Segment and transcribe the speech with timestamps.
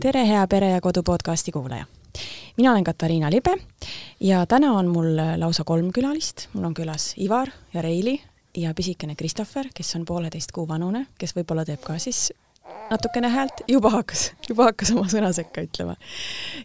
[0.00, 1.84] tere, hea Pere ja Kodu podcasti kuulaja!
[2.56, 3.56] mina olen Katariina Libe
[4.20, 8.20] ja täna on mul lausa kolm külalist, mul on külas Ivar ja Reili
[8.56, 12.32] ja pisikene Christopher, kes on pooleteist kuu vanune, kes võib-olla teeb ka siis
[12.90, 15.96] natukene häält, juba hakkas, juba hakkas oma sõna sekka ütlema.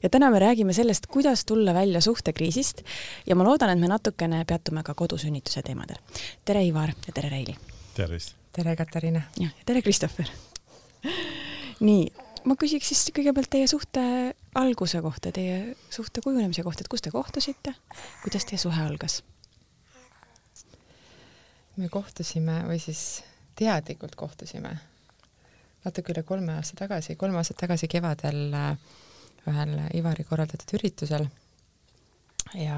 [0.03, 2.83] ja täna me räägime sellest, kuidas tulla välja suhtekriisist
[3.25, 5.97] ja ma loodan, et me natukene peatume ka kodusünnituse teemadel.
[6.45, 7.57] tere, Ivar ja tere, Reili!
[7.95, 8.35] tervist!
[8.51, 9.21] tere, Katariina!
[9.39, 10.29] jah, ja tere, Christopher!
[11.79, 12.11] nii,
[12.45, 14.01] ma küsiks siis kõigepealt teie suhte
[14.59, 17.75] alguse kohta, teie suhte kujunemise kohta, et kus te kohtusite,
[18.23, 19.21] kuidas teie suhe algas?
[21.77, 23.23] me kohtusime või siis
[23.57, 24.75] teadlikult kohtusime
[25.83, 28.75] natuke üle kolme aasta tagasi, kolm aastat tagasi kevadel äh,
[29.49, 31.27] ühel Ivari korraldatud üritusel.
[32.55, 32.77] Ja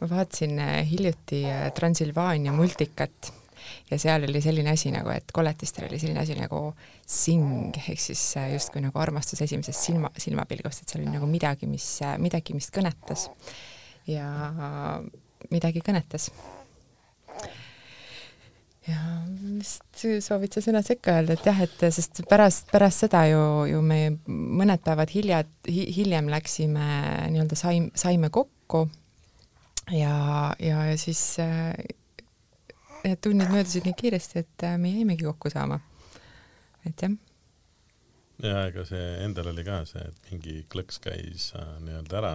[0.00, 3.32] ma vaatasin äh, hiljuti äh, Transilvaania multikat
[3.90, 6.62] ja seal oli selline asi nagu, et koletistel oli selline asi nagu
[7.06, 11.86] sing ehk siis justkui nagu armastus esimesest silma, silmapilgust, et seal oli nagu midagi, mis,
[12.22, 13.28] midagi, mis kõnetas.
[14.10, 14.28] Ja
[15.50, 16.30] midagi kõnetas.
[18.82, 18.98] Ja
[19.60, 23.82] vist soovid sa sõna sekka öelda, et jah, et sest pärast, pärast seda ju, ju
[23.86, 26.88] me mõned päevad hilja hi,, hiljem läksime
[27.30, 28.88] nii-öelda saim, saime kokku.
[29.92, 30.16] Ja,
[30.62, 31.70] ja, ja siis äh,
[33.04, 35.80] need tunnid möödusid nii kiiresti, et äh, me jäimegi kokku saama.
[36.86, 37.14] et jah.
[38.42, 42.34] ja ega see endal oli ka see, et mingi klõks käis äh, nii-öelda ära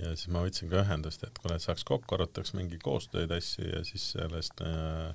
[0.00, 3.82] ja siis ma võtsin ka ühendust, et kuule, saaks kokku, arutaks mingi koostööd, asju ja
[3.86, 5.14] siis sellest äh,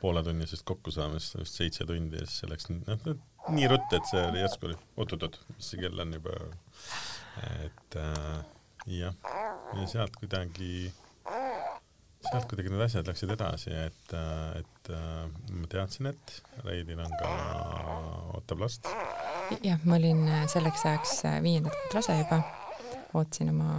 [0.00, 3.08] pooletunnisest kokkusaamist vist seitse tundi ja siis see läks noh,
[3.54, 6.36] nii ruttu, et see oli järsku oli oot-oot-oot, mis see kell on juba,
[7.62, 8.38] et äh,
[8.96, 9.16] jah,
[9.76, 10.90] ja sealt kuidagi,
[12.30, 14.14] sealt kuidagi need asjad läksid edasi, et,
[14.60, 17.32] et äh, ma teadsin, et Reilil on ka,
[18.38, 18.90] ootab last.
[19.62, 22.42] jah, ma olin selleks ajaks viiendat kuud rase juba,
[23.14, 23.72] ootasin oma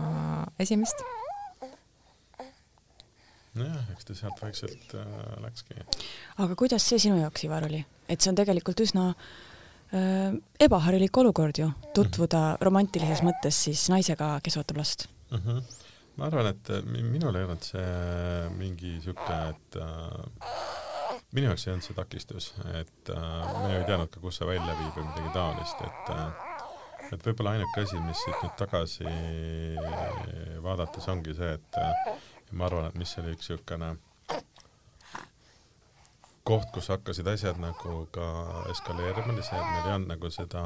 [0.60, 1.06] esimest
[3.58, 5.12] nojah, eks ta sealt vaikselt äh,
[5.44, 5.82] läkski.
[6.44, 7.84] aga kuidas see sinu jaoks, Ivar, oli?
[8.08, 10.38] et see on tegelikult üsna äh,
[10.68, 12.66] ebaharilik olukord ju, tutvuda mm -hmm.
[12.70, 15.38] romantilises mõttes siis naisega, kes ootab last mm.
[15.38, 15.62] -hmm.
[16.18, 20.52] Ma arvan, et äh, minul ei olnud see mingi sihuke, et äh,
[21.36, 24.78] minu jaoks ei olnud see takistus, et äh, me ei teadnud ka, kus see välja
[24.80, 26.46] viib või midagi taolist, et äh,
[27.08, 29.08] et võib-olla ainuke asi, mis siit nüüd tagasi
[30.64, 32.18] vaadates ongi see, et äh,
[32.52, 33.94] ma arvan, et mis oli üks niisugune
[36.48, 38.28] koht, kus hakkasid asjad nagu ka
[38.72, 40.64] eskaleerima, oli see, et meil ei olnud nagu seda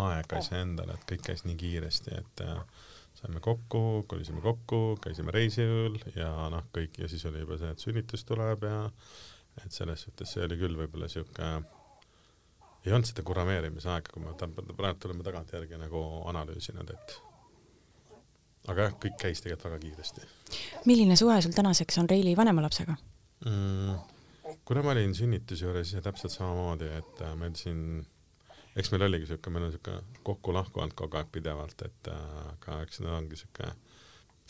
[0.00, 5.98] aega iseendale, et kõik käis nii kiiresti, et äh, saime kokku, kolisime kokku, käisime reisil
[6.16, 8.78] ja noh, kõik ja siis oli juba see, et sünnitus tuleb ja
[9.62, 11.50] et selles suhtes see oli küll võib-olla sihuke,
[12.84, 14.34] ei olnud seda kurameerimise aega, kui me
[14.74, 16.02] praegu tuleme tagantjärgi nagu
[16.32, 17.20] analüüsinud, et
[18.72, 20.26] aga jah, kõik käis tegelikult väga kiiresti.
[20.90, 22.96] milline suhe sul tänaseks on Reili vanema lapsega
[23.46, 24.10] mm,?
[24.64, 28.04] kuna ma olin sünnituse juures ise täpselt samamoodi, et äh, meil siin,
[28.76, 29.96] eks meil oligi siuke, meil on siuke
[30.26, 33.72] kokku-lahku olnud kogu aeg pidevalt, et äh, aga eks need ongi siuke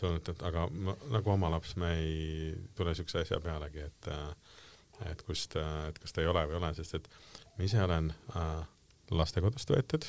[0.00, 4.28] tulnud, et aga ma, nagu oma laps, me ei tule siukse asja pealegi, et äh,
[5.10, 7.08] et kust, et kas ta ei ole või ei ole, sest et
[7.56, 8.60] ma ise olen äh,
[9.10, 10.06] lastekodust võetud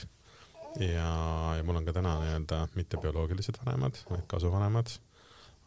[0.79, 1.09] ja,
[1.57, 4.91] ja mul on ka täna nii-öelda mitte bioloogilised vanemad, vaid kasuvanemad.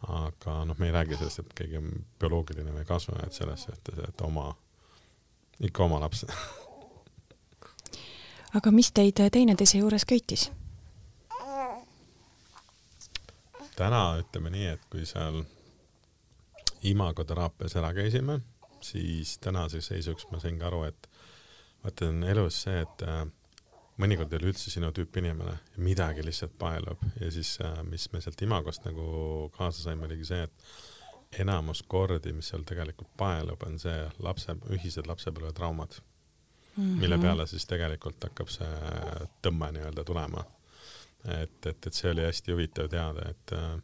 [0.09, 3.99] aga noh, me ei räägi sellest, et keegi on bioloogiline või kasu, et selles suhtes,
[4.09, 4.53] et oma,
[5.59, 6.25] ikka oma laps
[8.55, 10.51] aga mis teid teineteise juures köitis?
[13.79, 15.45] täna ütleme nii, et kui seal
[16.89, 18.41] imagoteraapias ära käisime,
[18.83, 21.07] siis tänase seisuks ma sain ka aru, et
[21.85, 23.21] vaata, on elus see, et äh,
[24.03, 28.23] mõnikord ei ole üldse sinu tüüpi inimene, midagi lihtsalt paelub ja siis, äh, mis me
[28.25, 29.07] sealt Imagost nagu
[29.55, 35.07] kaasa saime, oligi see, et enamus kordi, mis seal tegelikult paelub, on see lapse, ühised
[35.07, 36.01] lapsepõlvetraumad
[36.79, 37.01] mm, -hmm.
[37.01, 38.71] mille peale siis tegelikult hakkab see
[39.43, 40.45] tõmme nii-öelda tulema.
[41.25, 43.81] et, et, et see oli hästi huvitav teada, et äh,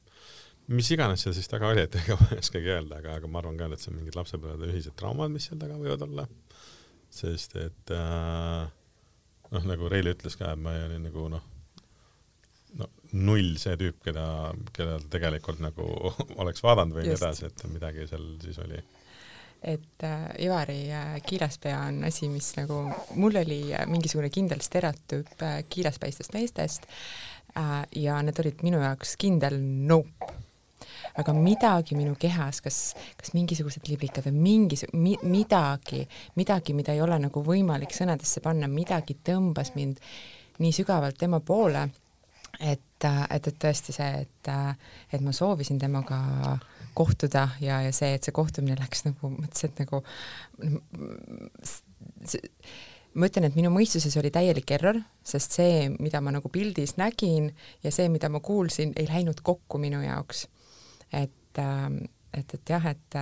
[0.67, 3.41] mis iganes seal siis taga oli, et ega ma ei oskagi öelda, aga, aga ma
[3.43, 6.29] arvan ka, et see on mingid lapsepõlvede ühised traumad, mis seal taga võivad olla.
[7.11, 8.70] sest et äh,
[9.50, 11.44] noh, nagu Reili ütles ka, et ma olin nagu noh,
[12.79, 14.26] no null see tüüp, keda,
[14.75, 15.88] keda tegelikult nagu
[16.43, 18.81] oleks vaadanud või nii edasi, et midagi seal siis oli
[19.64, 22.82] et äh, Ivari äh, kiiraspea on asi, mis nagu,
[23.16, 26.88] mul oli äh, mingisugune kindel stereotüüp kiiraspäistest meestest
[27.94, 30.32] ja need olid minu jaoks kindel nope
[31.14, 32.78] aga midagi minu kehas, kas,
[33.16, 36.02] kas mingisugused liblikad või mingis mi,, midagi,
[36.34, 40.02] midagi, mida ei ole nagu võimalik sõnadesse panna, midagi tõmbas mind
[40.58, 41.87] nii sügavalt tema poole,
[42.60, 44.50] et, et, et tõesti see, et,
[45.12, 46.18] et ma soovisin temaga
[46.94, 50.02] kohtuda ja, ja see, et see kohtumine läks nagu, mõtlesin, et nagu
[52.30, 52.50] see,
[53.14, 57.50] ma ütlen, et minu mõistuses oli täielik error, sest see, mida ma nagu pildis nägin
[57.84, 60.46] ja see, mida ma kuulsin, ei läinud kokku minu jaoks.
[61.12, 61.62] et,
[62.34, 63.18] et, et jah, et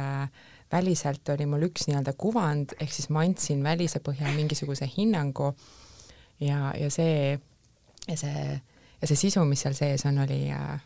[0.73, 5.53] väliselt oli mul üks nii-öelda kuvand, ehk siis ma andsin välise põhjal mingisuguse hinnangu
[6.41, 7.39] ja, ja see,
[8.09, 8.61] ja see,
[9.03, 10.81] ja see sisu, mis seal sees on, oli, äh,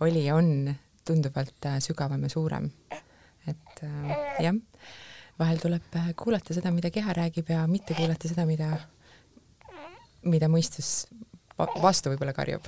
[0.00, 0.74] oli ja on
[1.06, 2.70] tunduvalt äh, sügavam ja suurem.
[3.46, 3.80] et
[4.38, 4.54] jah
[5.42, 8.70] vahel tuleb äh, kuulata seda, mida keha räägib ja mitte kuulata seda, mida,
[10.28, 11.06] mida mõistus
[11.58, 12.66] vastu võib-olla karjub.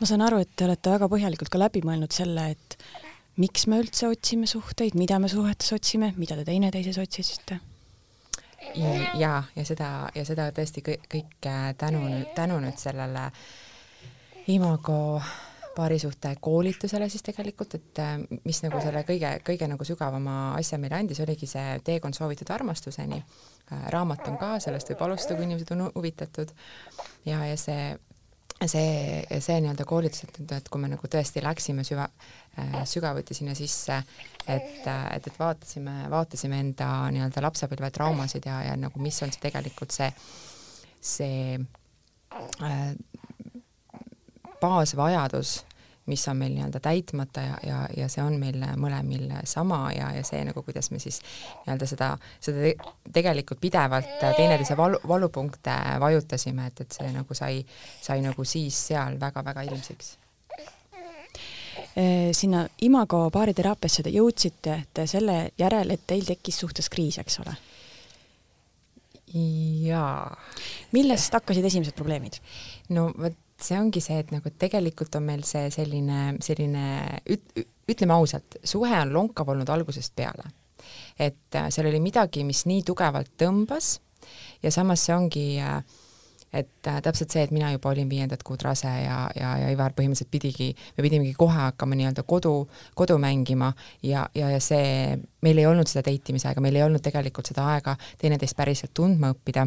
[0.00, 2.78] ma saan aru, et te olete väga põhjalikult ka läbi mõelnud selle, et
[3.42, 7.60] miks me üldse otsime suhteid, mida me suhetes otsime, mida te teineteises otsisite?
[9.18, 12.02] ja, ja seda, ja seda tõesti kõik, kõik äh, tänu
[12.38, 13.30] tänu nüüd sellele
[14.48, 15.22] Imago
[15.76, 18.14] paarisuhte koolitusele siis tegelikult, et äh,
[18.44, 23.20] mis nagu selle kõige, kõige nagu sügavama asja meile andis, oligi see teekond soovitud armastuseni.
[23.20, 26.54] Äh, raamat on ka, sellest võib alustada, kui inimesed on huvitatud
[27.28, 27.96] ja, ja see
[28.64, 32.06] see, see nii-öelda koolitus, et, et kui me nagu tõesti läksime süva
[32.56, 33.98] äh,, sügavuti sinna sisse,
[34.46, 39.44] et, et, et vaatasime, vaatasime enda nii-öelda lapsepõlve traumasid ja, ja nagu mis on see
[39.44, 40.08] tegelikult see,
[41.04, 41.58] see
[44.60, 45.64] baasvajadus,
[46.06, 50.22] mis on meil nii-öelda täitmata ja, ja, ja see on meil mõlemil sama ja, ja
[50.26, 51.18] see nagu, kuidas me siis
[51.64, 52.74] nii-öelda seda, seda te
[53.16, 57.64] tegelikult pidevalt teineteise valu, valupunkte vajutasime, et, et see nagu sai,
[58.02, 60.12] sai nagu siis seal väga-väga ilmsiks
[61.96, 67.42] eh, sinna Imago baariteraapiasse te jõudsite te selle järel, et teil tekkis suhtes kriis, eks
[67.42, 67.56] ole?
[69.86, 70.36] jaa.
[70.94, 72.38] millest hakkasid esimesed probleemid?
[72.94, 76.86] no vot see ongi see, et nagu tegelikult on meil see selline, selline
[77.32, 80.50] üt-, ütleme ausalt, suhe on lonkav olnud algusest peale.
[81.18, 83.96] et äh, seal oli midagi, mis nii tugevalt tõmbas
[84.62, 85.80] ja samas see ongi äh,
[86.52, 89.96] et äh, täpselt see, et mina juba olin viiendat kuud rase ja, ja, ja Ivar
[89.96, 92.54] põhimõtteliselt pidigi, me pidimegi kohe hakkama nii-öelda kodu,
[92.94, 93.72] kodu mängima
[94.02, 97.50] ja, ja, ja see, meil ei olnud seda date imise aega, meil ei olnud tegelikult
[97.50, 99.66] seda aega teineteist päriselt tundma õppida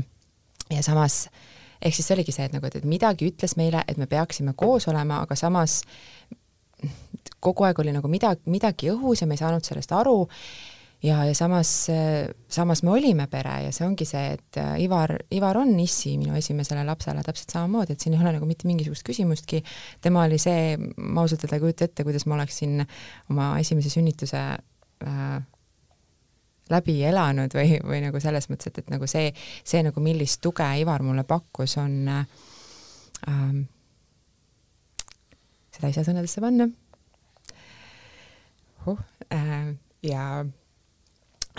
[0.69, 1.47] ja samas äh,
[1.81, 4.89] ehk siis see oligi see, et nagu, et, midagi ütles meile, et me peaksime koos
[4.91, 5.81] olema, aga samas
[7.43, 10.19] kogu aeg oli nagu midagi, midagi õhus ja me ei saanud sellest aru.
[10.99, 11.69] Ja, ja samas,
[12.51, 16.83] samas me olime pere ja see ongi see, et Ivar, Ivar on issi minu esimesele
[16.83, 19.61] lapsele täpselt samamoodi, et siin ei ole nagu mitte mingisugust küsimustki,
[20.03, 22.83] tema oli see, ma ausalt öelda ei kujuta ette, kuidas ma oleksin
[23.31, 25.39] oma esimese sünnituse äh,
[26.69, 29.31] läbi elanud või, või nagu selles mõttes, et, et nagu see,
[29.63, 33.63] see nagu millist tuge Ivar mulle pakkus, on ähm,
[35.74, 36.69] seda ei saa sõnadesse panna
[38.86, 39.01] huh,
[39.33, 39.71] äh,
[40.06, 40.25] ja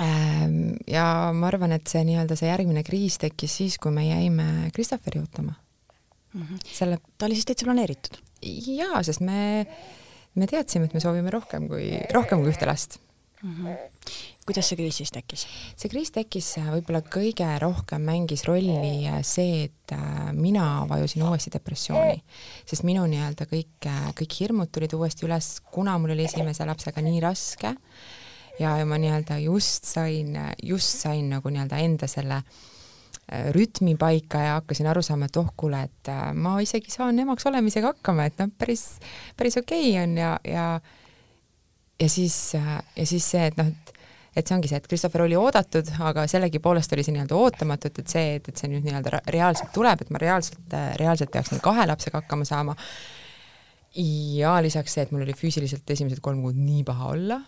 [0.01, 0.59] ähm,
[0.89, 5.23] ja ma arvan, et see nii-öelda see järgmine kriis tekkis siis, kui me jäime Christopheri
[5.23, 5.55] ootama
[6.35, 6.43] mm.
[6.43, 6.65] -hmm.
[6.73, 8.21] selle ta oli siis täitsa planeeritud?
[8.77, 9.67] jaa, sest me,
[10.35, 13.01] me teadsime, et me soovime rohkem kui, rohkem kui ühte last
[13.43, 13.57] mm.
[13.67, 15.45] -hmm kuidas see kriis siis tekkis?
[15.79, 21.23] see kriis tekkis äh, võib-olla kõige rohkem mängis rolli äh, see, et äh, mina vajusin
[21.27, 22.19] uuesti depressiooni,
[22.67, 23.87] sest minu nii-öelda kõik,
[24.19, 27.75] kõik hirmud tulid uuesti üles, kuna mul oli esimese lapsega nii raske
[28.59, 30.35] ja, ja ma nii-öelda just sain,
[30.67, 32.43] just sain nagu nii-öelda enda selle
[33.55, 37.93] rütmi paika ja hakkasin aru saama, et oh kuule, et ma isegi saan emaks olemisega
[37.93, 38.97] hakkama, et noh, päris,
[39.39, 40.65] päris okei okay on ja, ja
[42.01, 43.97] ja siis, ja siis see, et noh, et
[44.37, 48.03] et see ongi see, et Christopher oli oodatud, aga sellegipoolest oli see nii-öelda ootamatu, et,
[48.11, 51.87] see, et, et see nüüd nii-öelda reaalselt tuleb, et ma reaalselt, reaalselt peaks nüüd kahe
[51.91, 52.77] lapsega hakkama saama.
[53.99, 57.41] ja lisaks see, et mul oli füüsiliselt esimesed kolm kuud nii paha olla,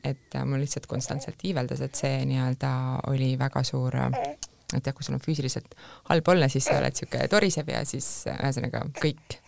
[0.00, 2.72] et mul lihtsalt konstantselt iiveldas, et see nii-öelda
[3.12, 5.76] oli väga suur et jah, kui sul on füüsiliselt
[6.08, 9.38] halb olla, siis sa oled niisugune torisev ja siis ühesõnaga kõik,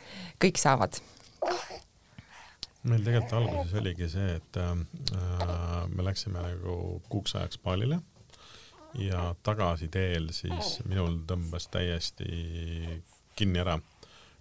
[0.44, 1.00] kõik saavad
[2.86, 4.76] meil tegelikult alguses oligi see, et äh,
[5.92, 6.76] me läksime nagu
[7.10, 8.00] kuuks ajaks baalile
[8.98, 13.02] ja tagasiteel siis minul tõmbas täiesti
[13.36, 13.78] kinni ära.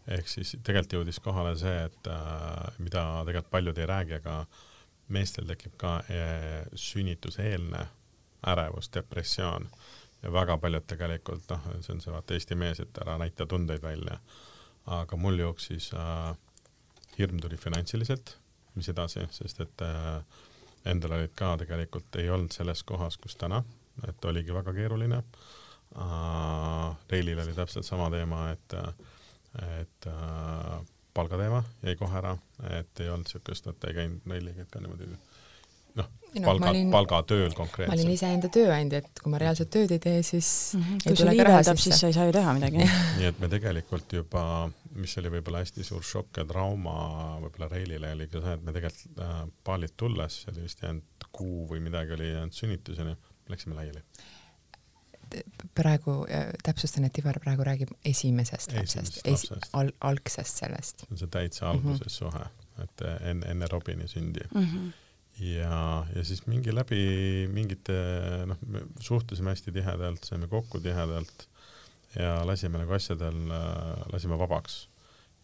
[0.07, 4.45] ehk siis tegelikult jõudis kohale see, et äh, mida tegelikult paljud ei räägi, aga
[5.09, 7.87] meestel tekib ka äh, sünnituseelne
[8.47, 9.69] ärevus, depressioon
[10.21, 13.81] ja väga paljud tegelikult noh, see on see vaata Eesti mees, et ära näita tundeid
[13.81, 14.19] välja.
[14.85, 16.35] aga mul jooksis äh,
[17.17, 18.35] hirm tuli finantsiliselt,
[18.75, 20.41] mis edasi, sest et äh,
[20.91, 23.63] endal olid ka tegelikult, ei olnud selles kohas, kus täna,
[24.07, 26.97] et oligi väga keeruline äh,.
[27.11, 28.73] Reilil oli täpselt sama teema, et,
[29.79, 30.81] et äh,
[31.13, 32.35] palgateema jäi kohe ära,
[32.79, 35.07] et ei olnud siukest, et ei käinud Reiliga ka niimoodi
[35.95, 37.91] noh no,, palga, palgatööl konkreetselt.
[37.91, 41.03] ma olin iseenda tööandja, et kui ma reaalset tööd ei tee, siis mm -hmm.
[41.07, 42.83] kui sul liiveldab, siis sa ei saa ju teha midagi
[43.19, 44.45] nii et me tegelikult juba,
[44.95, 46.95] mis oli võib-olla hästi suur šokk ja trauma
[47.43, 51.29] võib-olla Reilile oli ka see, et me tegelikult äh, paalilt tulles, see oli vist jäänud
[51.31, 53.15] kuu või midagi oli jäänud sünnituseni,
[53.49, 54.03] läksime laiali
[55.75, 60.99] praegu äh, täpsustan, et Ivar praegu räägib esimesest lapsest, esi-, al-, algsest sellest.
[60.99, 62.37] see on see täitsa alguses mm -hmm.
[62.37, 62.45] suhe,
[62.83, 64.61] et enne, enne Robini sündi mm.
[64.61, 64.93] -hmm
[65.39, 67.95] ja, ja siis mingi läbi mingite,
[68.47, 71.47] noh, me suhtlesime hästi tihedalt, saime kokku tihedalt
[72.15, 73.41] ja lasime nagu asjadel,
[74.13, 74.85] lasime vabaks.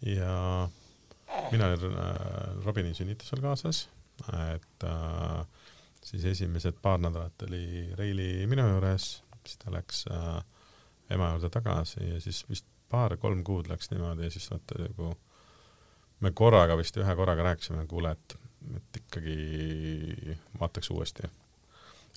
[0.05, 0.69] ja
[1.51, 3.89] mina olin äh, Robini sünnitusel kaasas,
[4.55, 5.45] et äh,
[6.03, 10.43] siis esimesed paar nädalat oli Reili minu juures, siis ta läks äh,
[11.11, 15.13] ema juurde tagasi ja siis vist paar-kolm kuud läks niimoodi ja siis vaata nagu
[16.21, 18.35] me korraga vist ühe korraga rääkisime, kuule, et
[18.75, 21.29] et ikkagi vaataks uuesti.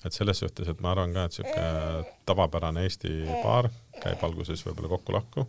[0.05, 3.69] et selles suhtes, et ma arvan ka, et sihuke tavapärane Eesti paar
[4.03, 5.47] käib alguses võib-olla kokku-lahku,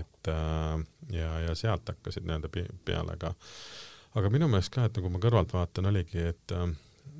[0.00, 0.80] et äh,
[1.14, 2.50] ja, ja sealt hakkasid nii-öelda
[2.84, 3.34] peale ka.
[4.18, 6.66] aga minu meelest ka, et nagu ma kõrvalt vaatan, oligi, et äh,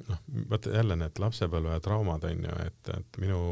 [0.09, 3.43] noh, vaata jälle need lapsepõlve traumad on ju, et, et minu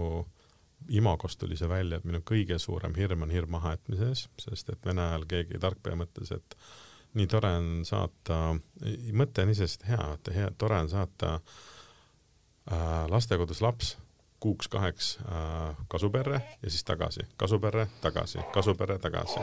[0.89, 5.03] imagost tuli see välja, et minu kõige suurem hirm on hirm mahajätmises, sest et vene
[5.03, 6.59] ajal keegi tarkpea mõtles, et
[7.17, 8.41] nii tore on saata,
[9.17, 13.97] mõte on iseenesest hea, vaata hea, tore on saata äh, lastekodus laps
[14.41, 19.41] kuuks-kaheks äh, kasuperre ja siis tagasi, kasuperre, tagasi, kasuperre, tagasi.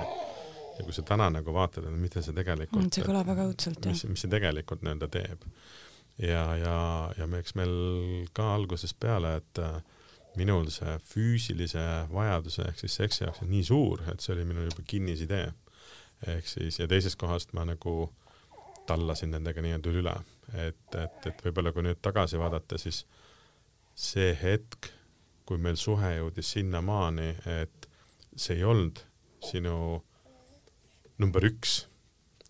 [0.78, 3.82] ja kui sa täna nagu vaatad, et mida see tegelikult mm, see kõlab väga õudselt,
[3.86, 3.98] jah.
[4.10, 5.44] mis see tegelikult nii-öelda teeb.
[6.22, 6.78] ja, ja,
[7.18, 7.76] ja eks meil
[8.34, 9.82] ka algusest peale, et äh,
[10.38, 14.66] minul see füüsilise vajaduse ehk siis seksi jaoks on nii suur, et see oli minu
[14.70, 15.46] juba kinnisidee
[16.28, 18.10] ehk siis ja teisest kohast ma nagu
[18.88, 20.14] tallasin nendega nii-öelda üle,
[20.54, 23.04] et, et, et võib-olla kui nüüd tagasi vaadata, siis
[23.96, 24.90] see hetk,
[25.48, 27.30] kui meil suhe jõudis sinnamaani,
[27.62, 27.90] et
[28.36, 29.00] see ei olnud
[29.44, 29.76] sinu
[31.20, 31.84] number üks,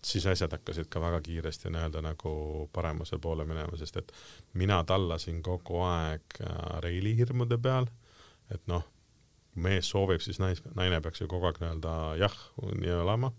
[0.04, 2.34] siis asjad hakkasid ka väga kiiresti nii-öelda nagu
[2.72, 4.12] paremuse poole minema, sest et
[4.60, 7.88] mina tallasin kogu aeg äh, Reili hirmude peal,
[8.52, 8.84] et noh,
[9.60, 12.34] mees soovib, siis nais, naine peaks ju kogu aeg nii-öelda jah,
[12.80, 13.32] nii olema.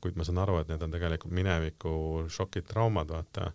[0.00, 1.92] kuid ma saan aru, et need on tegelikult mineviku
[2.28, 3.52] šokid, traumad, vaata.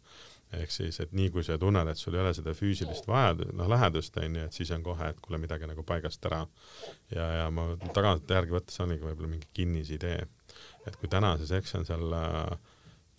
[0.55, 3.67] ehk siis, et nii kui sa tunned, et sul ei ole seda füüsilist vajadust, noh
[3.67, 6.45] lähedust onju, et siis on kohe, et kuule midagi nagu paigast ära.
[7.11, 10.23] ja, ja ma tagantjärgi võttes ongi võib-olla mingi kinnisidee,
[10.87, 12.55] et kui täna see seks on seal äh,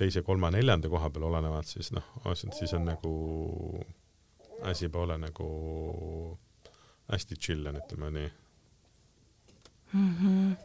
[0.01, 3.13] teise, kolma, neljanda koha peal olenevalt, siis noh, siis on nagu
[4.63, 5.49] asi pole nagu
[7.13, 8.31] hästi chill on, ütleme nii
[9.93, 10.17] mm.
[10.17, 10.57] -hmm.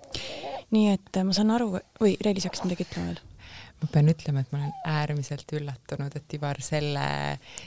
[0.71, 3.21] nii et äh, ma saan aru, või Reili, sa hakkasid midagi ütlema veel?
[3.81, 7.05] ma pean ütlema, et ma olen äärmiselt üllatunud, et Ivar selle,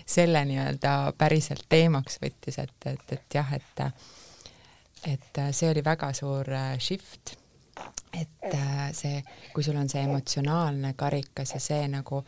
[0.07, 3.89] selle nii-öelda päriselt teemaks võttis, et, et, et jah, et
[5.05, 7.35] et see oli väga suur äh, shift,
[8.15, 9.19] et äh, see,
[9.53, 12.23] kui sul on see emotsionaalne karikas ja see nagu,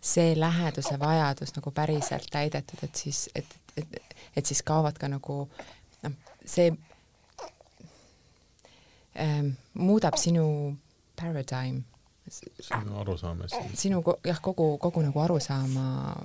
[0.00, 5.44] see läheduse vajadus nagu päriselt täidetud, et siis, et, et, et siis kaovad ka nagu
[6.46, 6.72] see
[9.14, 10.76] ähm, muudab sinu
[11.16, 11.82] paradigm.
[12.28, 13.54] sinu arusaamist.
[13.74, 16.16] sinu jah, kogu, kogu nagu arusaama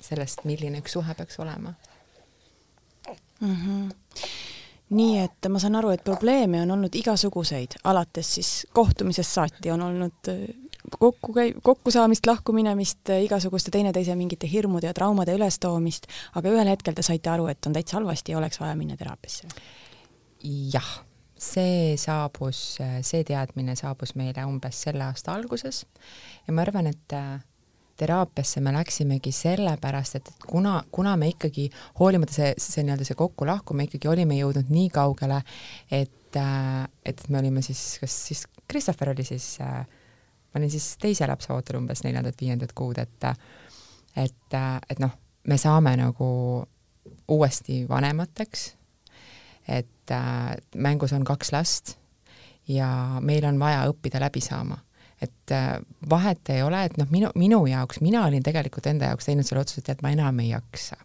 [0.00, 1.74] sellest, milline üks suhe peaks olema
[3.40, 3.56] mm.
[3.56, 3.92] -hmm
[4.92, 9.82] nii et ma saan aru, et probleeme on olnud igasuguseid, alates siis kohtumisest saati on
[9.82, 10.30] olnud
[10.98, 16.08] kokku käi-, kokkusaamist, lahkuminemist, igasuguste teineteise mingite hirmude ja traumade ülestoomist,
[16.38, 19.48] aga ühel hetkel te saite aru, et on täitsa halvasti ja oleks vaja minna teraapiasse?
[20.42, 20.88] jah,
[21.38, 22.58] see saabus,
[23.06, 25.84] see teadmine saabus meile umbes selle aasta alguses
[26.46, 27.36] ja ma arvan, et äh,
[28.02, 31.68] teraapiasse me läksimegi sellepärast, et, et kuna, kuna me ikkagi,
[32.00, 35.42] hoolimata see, see nii-öelda see kokkulahku, me ikkagi olime jõudnud nii kaugele,
[35.90, 39.84] et, äh, et me olime siis, kas siis Christopher oli siis äh,
[40.52, 43.28] ma olin siis teise lapse ootel umbes neljandat-viiendat kuud, et
[44.16, 44.54] et,
[44.90, 45.12] et noh,
[45.48, 46.28] me saame nagu
[47.28, 48.66] uuesti vanemateks,
[49.68, 51.96] et äh, mängus on kaks last
[52.68, 54.78] ja meil on vaja õppida läbi saama.
[55.22, 55.78] et äh,
[56.10, 59.62] vahet ei ole, et noh, minu, minu jaoks, mina olin tegelikult enda jaoks teinud selle
[59.62, 60.96] otsuse, et ma enam ei jaksa.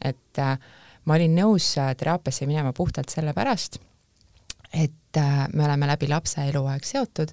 [0.00, 0.58] et äh,
[1.04, 3.78] ma olin nõus äh, teraapiasse minema puhtalt sellepärast,
[4.72, 7.32] et äh, me oleme läbi lapse eluaeg seotud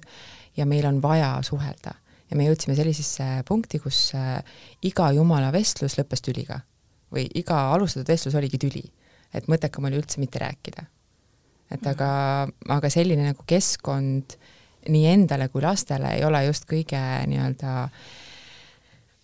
[0.56, 1.94] ja meil on vaja suhelda.
[2.30, 4.38] Ja me jõudsime sellisesse punkti, kus äh,
[4.82, 6.60] iga jumala vestlus lõppes tüliga.
[7.14, 8.82] Või iga alustatud vestlus oligi tüli,
[9.34, 10.90] et mõttekam oli üldse mitte rääkida.
[11.74, 14.34] et aga, aga selline nagu keskkond
[14.92, 17.72] nii endale kui lastele ei ole just kõige nii-öelda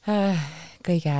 [0.08, 0.46] äh,
[0.86, 1.16] kõige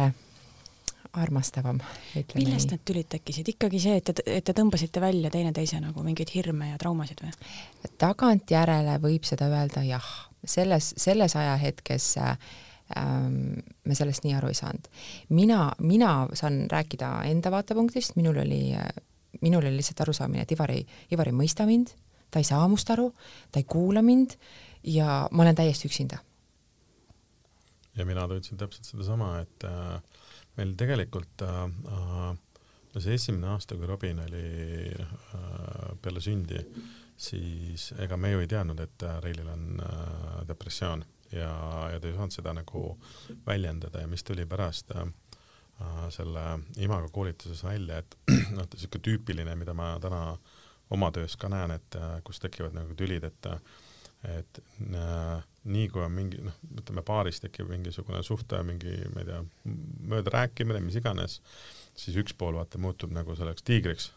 [1.19, 1.81] armastavam,
[2.15, 2.77] millest nii.
[2.77, 6.71] need tülid tekkisid, ikkagi see, et te, et te tõmbasite välja teineteise nagu mingeid hirme
[6.71, 7.33] ja traumasid või?
[7.99, 10.07] tagantjärele võib seda öelda jah,
[10.47, 12.37] selles, selles ajahetkes äh,
[12.99, 14.87] ähm, me sellest nii aru ei saanud.
[15.29, 18.63] mina, mina saan rääkida enda vaatepunktist, minul oli,
[19.41, 21.95] minul oli lihtsalt arusaamine, et Ivar ei, Ivar ei mõista mind,
[22.31, 23.11] ta ei saa must aru,
[23.51, 24.39] ta ei kuula mind
[24.87, 26.19] ja ma olen täiesti üksinda.
[27.97, 30.03] ja mina tundsin täpselt sedasama, et äh,
[30.59, 32.31] meil tegelikult äh, äh,
[32.95, 34.45] no see esimene aasta, kui Robin oli
[34.91, 36.61] äh, peale sündi,
[37.21, 41.05] siis ega me ju ei teadnud, et äh, Reilil on äh, depressioon.
[41.31, 41.51] Ja,
[41.93, 42.81] ja ta ei osanud seda nagu
[43.47, 45.05] väljendada ja mis tuli pärast äh,
[45.81, 48.17] äh selle imago koolituses välja, et
[48.57, 50.25] noh, niisugune tüüpiline, mida ma täna
[50.91, 53.47] oma töös ka näen, et kus tekivad nagu tülid, et
[54.27, 54.59] et
[54.95, 59.41] äh, nii kui on mingi noh, ütleme paaris tekib mingisugune suhte, mingi, ma ei tea,
[60.13, 61.41] möödarääkimine, mis iganes,
[61.99, 64.11] siis üks pool vaata muutub nagu selleks tiigriks,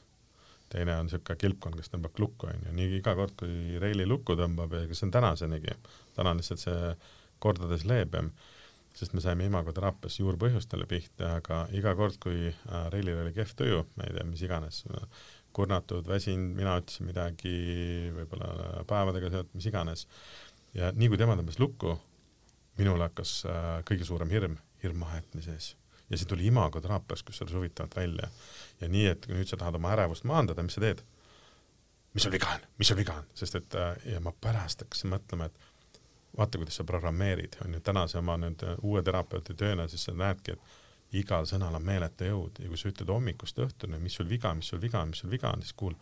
[0.72, 4.78] teine on niisugune kilpkond, kes tõmbab lukku, onju, nii iga kord, kui Reili lukku tõmbab
[4.78, 5.76] ja see on tänasenigi,
[6.16, 6.96] täna on lihtsalt see
[7.44, 8.32] kordades leebem,
[8.96, 13.84] sest me saime imagoteraapias juurpõhjustele pihta, aga iga kord, kui äh, Reilil oli kehv tuju,
[13.98, 14.84] ma ei tea, mis iganes,
[15.54, 17.54] kurnatud, väsinud, mina ütlesin midagi,
[18.16, 20.08] võib-olla päevadega seotud, mis iganes.
[20.74, 21.96] Ja nii kui tema tõmbas lukku,
[22.80, 25.74] minul hakkas äh, kõige suurem hirm, hirm mahajätmise ees.
[26.10, 28.30] ja see tuli imagoteraapias, kusjuures huvitavalt välja.
[28.82, 31.04] ja nii, et kui nüüd sa tahad oma ärevust maandada, mis sa teed?
[32.14, 35.14] mis sul viga on, mis sul viga on, sest et äh, ja ma pärast hakkasin
[35.14, 35.70] mõtlema, et
[36.38, 40.58] vaata, kuidas sa programmeerid, on ju, tänase oma nüüd uue terapeuti tööna, siis sa näedki,
[40.58, 44.54] et igal sõnal on meeletu jõud ja kui sa ütled hommikust õhtuni, mis sul viga,
[44.58, 45.94] mis sul viga mis sul viga on, siis kuul,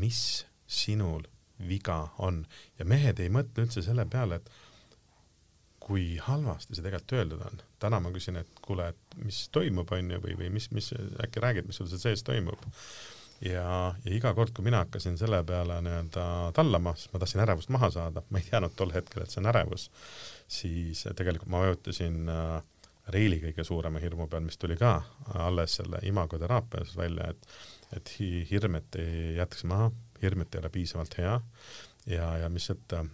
[0.00, 0.20] mis
[0.64, 1.26] sinul
[1.68, 2.44] viga on
[2.78, 4.50] ja mehed ei mõtle üldse selle peale, et
[5.84, 7.64] kui halvasti see tegelikult öeldud on.
[7.82, 11.42] täna ma küsin, et kuule, et mis toimub, on ju, või, või mis, mis äkki
[11.44, 12.62] räägid, mis sul seal sees toimub.
[13.44, 13.66] ja,
[14.04, 17.90] ja iga kord, kui mina hakkasin selle peale nii-öelda tallama, sest ma tahtsin ärevust maha
[17.92, 19.90] saada, ma ei teadnud tol hetkel, et see on ärevus,
[20.48, 22.62] siis tegelikult ma vajutasin äh,
[23.12, 24.94] Reili kõige suurema hirmu peal, mis tuli ka
[25.36, 27.48] alles selle imagoteraapias välja, et
[27.94, 28.10] et
[28.50, 29.90] hirm, et ei jätaks maha,
[30.24, 31.34] hirm, et ei ole piisavalt hea
[32.10, 33.04] ja, ja mis sealt äh,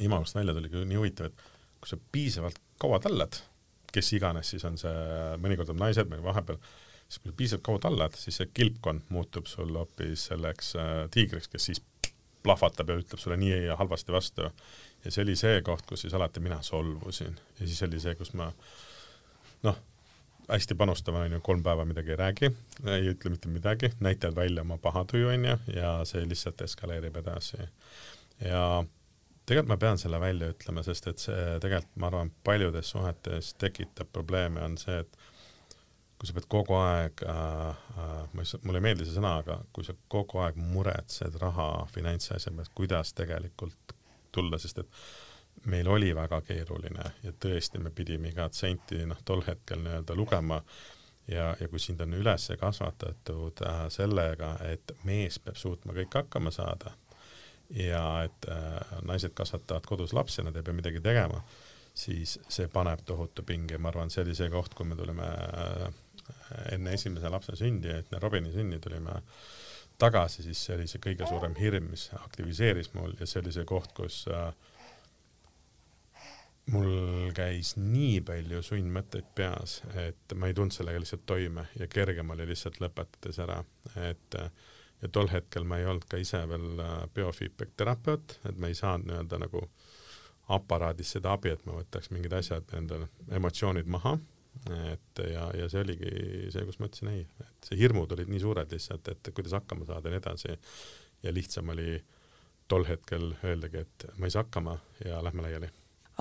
[0.00, 1.44] imagost välja tuli, nii huvitav, et
[1.80, 3.38] kui sa piisavalt kaua tallad,
[3.94, 4.94] kes iganes siis on see,
[5.42, 6.58] mõnikord on naised, meil vahepeal,
[7.06, 11.50] siis kui sa piisavalt kaua tallad, siis see kilpkonn muutub sul hoopis selleks äh, tiigriks,
[11.52, 11.82] kes siis
[12.44, 14.50] plahvatab ja ütleb sulle nii halvasti vastu.
[15.04, 18.34] ja see oli see koht, kus siis alati mina solvusin ja siis oli see, kus
[18.36, 18.50] ma
[19.64, 19.78] noh,
[20.48, 22.50] hästi panustav on ju, kolm päeva midagi ei räägi,
[22.96, 27.68] ei ütle mitte midagi, näitad välja oma pahatuju on ju, ja see lihtsalt eskaleerib edasi.
[28.40, 28.84] ja
[29.46, 34.12] tegelikult ma pean selle välja ütlema, sest et see tegelikult, ma arvan, paljudes suhetes tekitab
[34.12, 35.18] probleeme, on see, et
[36.18, 39.58] kui sa pead kogu aeg äh,, äh, ma ei, mulle ei meeldi see sõna, aga
[39.76, 43.96] kui sa kogu aeg muretsed raha, finantsasja pealt, kuidas tegelikult
[44.34, 45.04] tulla, sest et
[45.70, 50.60] meil oli väga keeruline ja tõesti, me pidime igat senti noh, tol hetkel nii-öelda lugema
[51.28, 56.52] ja, ja kui sind on üles kasvatatud äh, sellega, et mees peab suutma kõik hakkama
[56.54, 56.92] saada
[57.70, 61.40] ja et äh, naised kasvatavad kodus lapsi, nad ei pea midagi tegema,
[61.94, 65.86] siis see paneb tohutu pinge, ma arvan, see oli see koht, kui me tulime äh,
[66.72, 69.20] enne esimese lapse sündi, enne Robini sünni tulime
[69.98, 73.66] tagasi, siis see oli see kõige suurem hirm, mis aktiviseeris mul ja see oli see
[73.68, 74.50] koht, kus äh,
[76.72, 82.30] mul käis nii palju sundmõtteid peas, et ma ei tulnud sellega lihtsalt toime ja kergem
[82.32, 83.58] oli lihtsalt lõpetades ära,
[84.00, 84.38] et
[85.04, 88.78] ja tol hetkel ma ei olnud ka ise veel äh, biofeedback terapeut, et ma ei
[88.78, 89.66] saanud nii-öelda nagu
[90.54, 94.16] aparaadis seda abi, et ma võtaks mingid asjad, endal emotsioonid maha,
[94.92, 96.10] et ja, ja see oligi
[96.54, 99.88] see, kus ma ütlesin ei, et see hirmud olid nii suured lihtsalt, et kuidas hakkama
[99.88, 100.58] saada ja nii edasi.
[101.24, 101.96] ja lihtsam oli
[102.68, 105.72] tol hetkel öeldagi, et ma ei saa hakkama ja lähme laiali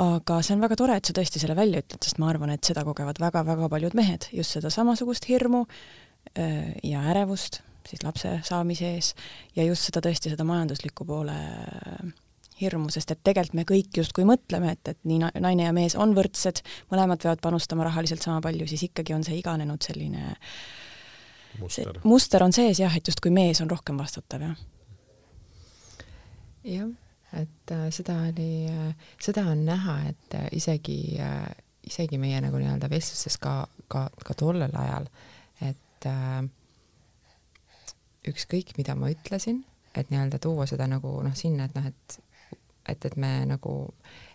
[0.02, 2.66] aga see on väga tore, et sa tõesti selle välja ütled, sest ma arvan, et
[2.66, 8.94] seda kogevad väga-väga paljud mehed, just seda samasugust hirmu äh, ja ärevust siis lapse saamise
[8.96, 9.14] ees
[9.58, 12.14] ja just seda tõesti, seda majandusliku poole äh,
[12.62, 16.16] hirmu, sest et tegelikult me kõik justkui mõtleme, et, et nii naine ja mees on
[16.18, 20.38] võrdsed, mõlemad peavad panustama rahaliselt sama palju, siis ikkagi on see iganenud selline
[21.60, 24.68] muster, muster on sees jah, et justkui mees on rohkem vastutav, jah.
[26.78, 26.92] jah
[27.34, 30.98] et äh, seda oli äh,, seda on näha, et äh, isegi
[31.84, 35.10] isegi meie nagu nii-öelda vestlustes ka, ka, ka tollel ajal,
[35.68, 36.08] et
[38.28, 39.60] ükskõik, mida ma ütlesin,
[39.92, 42.22] et nii-öelda tuua seda nagu noh, sinna, et noh, et
[42.90, 43.74] et, et me nagu,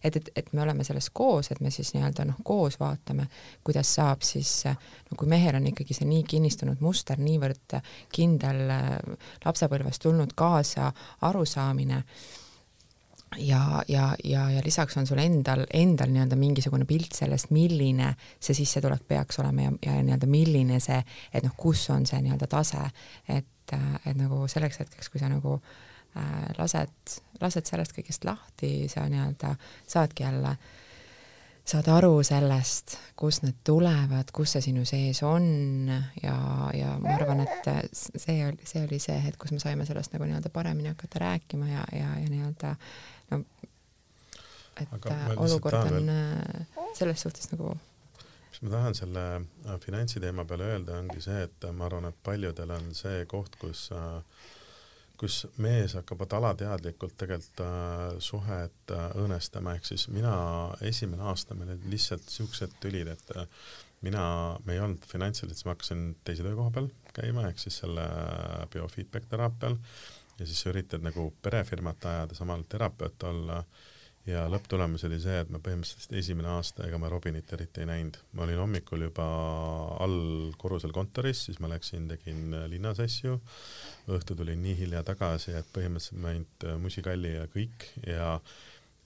[0.03, 3.29] et, et, et me oleme selles koos, et me siis nii-öelda noh, koos vaatame,
[3.65, 4.53] kuidas saab siis,
[5.11, 7.79] no kui mehel on ikkagi see nii kinnistunud muster, niivõrd
[8.15, 8.65] kindel
[9.45, 10.91] lapsepõlvest tulnud kaasa
[11.29, 12.03] arusaamine
[13.37, 18.57] ja, ja, ja, ja lisaks on sul endal, endal nii-öelda mingisugune pilt sellest, milline see
[18.57, 22.87] sissetulek peaks olema ja, ja nii-öelda milline see, et noh, kus on see nii-öelda tase,
[23.29, 25.77] et, et nagu selleks hetkeks, kui sa nagu äh,
[26.17, 29.53] Äh, lased, lased sellest kõigest lahti, sa nii-öelda
[29.87, 30.55] saadki jälle,
[31.69, 35.91] saad aru sellest, kust need tulevad, kus see sinu sees on
[36.23, 36.37] ja,
[36.75, 40.29] ja ma arvan, et see oli, see oli see hetk, kus me saime sellest nagu
[40.29, 42.75] nii-öelda paremini hakata rääkima ja, ja, ja nii-öelda
[43.33, 43.43] no
[44.81, 46.11] et äh, olukord on veel...
[46.15, 47.75] Äh, selles suhtes nagu
[48.49, 49.25] mis ma tahan selle
[49.85, 54.23] finantsteema peale öelda, ongi see, et ma arvan, et paljudel on see koht, kus äh,
[55.19, 60.35] kus mees hakkab alateadlikult tegelikult äh, suhet äh, õõnestama, ehk siis mina
[60.87, 63.49] esimene aasta meil olid lihtsalt siuksed tülid, et äh,
[64.07, 64.23] mina,
[64.65, 68.07] me ei olnud finantsiliselt, siis ma hakkasin teise töökoha peal käima, ehk siis selle
[68.73, 69.79] biofeedback teraapial
[70.39, 73.63] ja siis üritad nagu perefirmat ajada, samal terapeut olla.
[73.63, 73.88] äh,
[74.29, 78.19] ja lõpptulemus oli see, et ma põhimõtteliselt esimene aasta, ega ma Robinit eriti ei näinud.
[78.37, 79.27] ma olin hommikul juba
[80.05, 83.39] all korrusel kontoris, siis ma läksin, tegin linnas asju,
[84.15, 87.89] õhtu tulin nii hilja tagasi, et põhimõtteliselt ma ainult äh, musikalli ja kõik.
[88.07, 88.35] Ja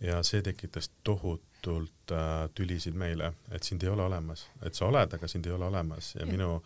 [0.03, 5.15] ja see tekitas tohutult äh, tülisid meile, et sind ei ole olemas, et sa oled,
[5.15, 6.15] aga sind ei ole olemas.
[6.19, 6.57] Ja minu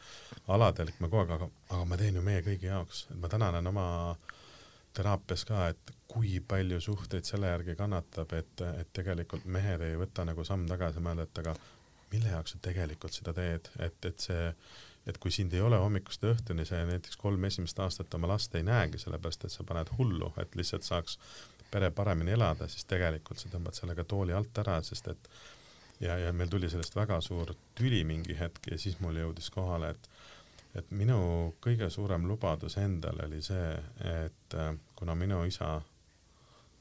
[0.48, 3.50] alateadlik, ma kogu aeg, aga, aga ma teen ju meie kõigi jaoks, et ma täna
[3.52, 3.86] olen oma
[4.96, 10.24] teraapias ka, et kui palju suhteid selle järgi kannatab, et, et tegelikult mehed ei võta
[10.24, 11.56] nagu samm tagasi, mõelda, et aga
[12.12, 14.46] mille jaoks sa tegelikult seda teed, et, et see,
[15.06, 18.64] et kui sind ei ole hommikust õhtuni, see näiteks kolm esimest aastat oma last ei
[18.66, 21.18] näegi, sellepärast et sa paned hullu, et lihtsalt saaks
[21.70, 25.30] pere paremini elada, siis tegelikult sa tõmbad selle ka tooli alt ära, sest et
[26.00, 29.94] ja, ja meil tuli sellest väga suur tüli mingi hetk ja siis mul jõudis kohale,
[29.96, 30.08] et
[30.76, 31.18] et minu
[31.64, 33.70] kõige suurem lubadus endale oli see,
[34.22, 34.56] et
[34.96, 35.78] kuna minu isa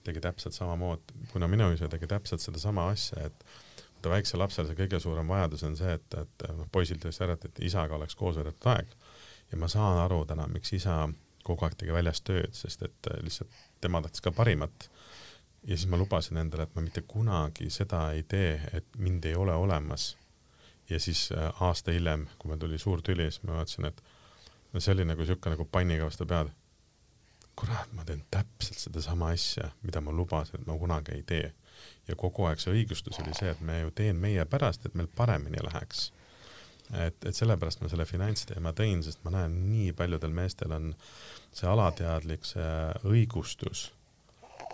[0.06, 3.46] tegi täpselt samamoodi, kuna minu isa tegi täpselt sedasama asja, et
[4.06, 7.38] vaata väiksel lapsel see kõige suurem vajadus on see, et, et noh, poisil tõesti ära,
[7.42, 8.88] et isaga oleks koos veedetud aeg.
[9.52, 11.08] ja ma saan aru täna, miks isa
[11.44, 13.50] kogu aeg tegi väljas tööd, sest et lihtsalt
[13.82, 14.90] tema tahtis ka parimat.
[15.64, 19.36] ja siis ma lubasin endale, et ma mitte kunagi seda ei tee, et mind ei
[19.36, 20.16] ole olemas.
[20.90, 24.04] Ja siis äh, aasta hiljem, kui meil tuli suur tüli, siis ma vaatasin, et
[24.74, 26.52] no see oli nagu siuke nagu panniga vastu pead
[27.56, 31.54] kurat, ma teen täpselt sedasama asja, mida ma lubasin, et ma kunagi ei tee.
[32.08, 35.08] ja kogu aeg see õigustus oli see, et me ju teen meie pärast, et meil
[35.16, 36.12] paremini läheks.
[36.94, 40.92] et, et sellepärast ma selle finantsteema tõin, sest ma näen, nii paljudel meestel on
[41.52, 42.72] see alateadlik, see
[43.10, 43.90] õigustus,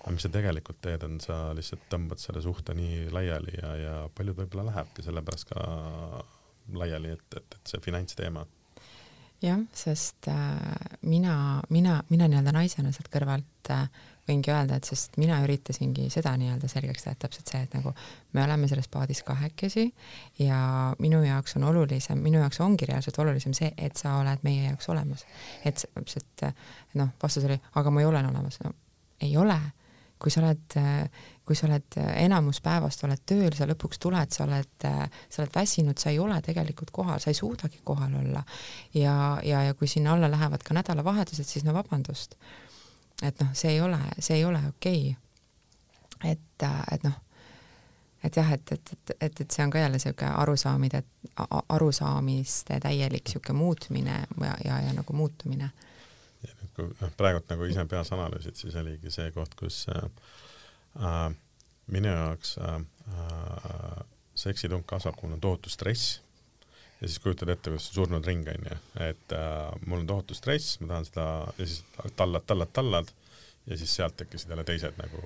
[0.01, 3.97] aga mis sa tegelikult teed, on sa lihtsalt tõmbad selle suhte nii laiali ja, ja
[4.15, 5.65] paljud võib-olla lähebki sellepärast ka
[6.73, 8.45] laiali, et, et, et see finantsteema.
[9.41, 11.35] Jah, sest äh, mina,
[11.73, 13.87] mina, mina nii-öelda naisena sealt kõrvalt äh,
[14.29, 17.93] võingi öelda, et sest mina üritasingi seda nii-öelda selgeks teha, et täpselt see, et nagu
[18.37, 19.87] me oleme selles paadis kahekesi
[20.41, 20.61] ja
[21.01, 24.89] minu jaoks on olulisem, minu jaoks ongi reaalselt olulisem see, et sa oled meie jaoks
[24.93, 25.25] olemas.
[25.65, 26.45] et täpselt
[27.01, 28.73] noh, vastus oli, aga ma ju olen olemas, no
[29.21, 29.57] ei ole
[30.21, 30.75] kui sa oled,
[31.45, 35.97] kui sa oled enamus päevast oled tööl, sa lõpuks tuled, sa oled, sa oled väsinud,
[35.97, 38.43] sa ei ole tegelikult kohal, sa ei suudagi kohal olla.
[38.93, 42.37] ja, ja, ja kui sinna alla lähevad ka nädalavahetused, siis no vabandust.
[43.23, 46.31] et noh, see ei ole, see ei ole okei okay..
[46.31, 47.17] et, et noh,
[48.23, 51.03] et jah, et, et, et, et, et see on ka jälle niisugune arusaamide,
[51.69, 55.71] arusaamiste täielik niisugune muutmine ja, ja, ja nagu muutumine
[56.75, 60.03] kui noh, praegult nagu ise peas analüüsid, siis oligi see koht, kus äh,
[60.99, 61.29] äh,
[61.91, 62.75] minu jaoks äh,
[63.15, 64.03] äh,
[64.35, 66.19] seksitung kasvab, kui mul on tohutu stress
[67.01, 70.79] ja siis kujutad ette, kuidas surnud ring on ju, et äh, mul on tohutu stress,
[70.81, 71.25] ma tahan seda
[71.57, 71.83] ja siis
[72.15, 73.11] tallad, tallad, tallad
[73.67, 75.21] ja siis sealt tekkisid jälle teised nagu,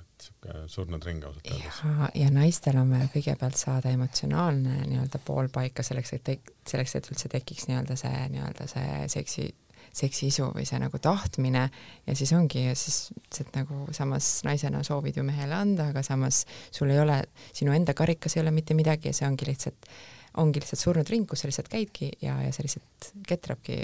[0.00, 1.80] et sihuke surnud ring ausalt öeldes.
[1.84, 6.96] ja, ja naistel on vaja kõigepealt saada emotsionaalne nii-öelda pool paika selleks, et tek-, selleks,
[6.98, 9.50] et üldse tekiks nii-öelda see nii-öelda see seksi
[9.96, 11.64] seksiisu või see nagu tahtmine
[12.06, 16.44] ja siis ongi ja siis see nagu samas naisena soovid ju mehele anda, aga samas
[16.70, 17.20] sul ei ole,
[17.52, 19.88] sinu enda karikas ei ole mitte midagi ja see ongi lihtsalt,
[20.42, 23.80] ongi lihtsalt surnud ring, kus sa lihtsalt käidki ja, ja see lihtsalt ketrabki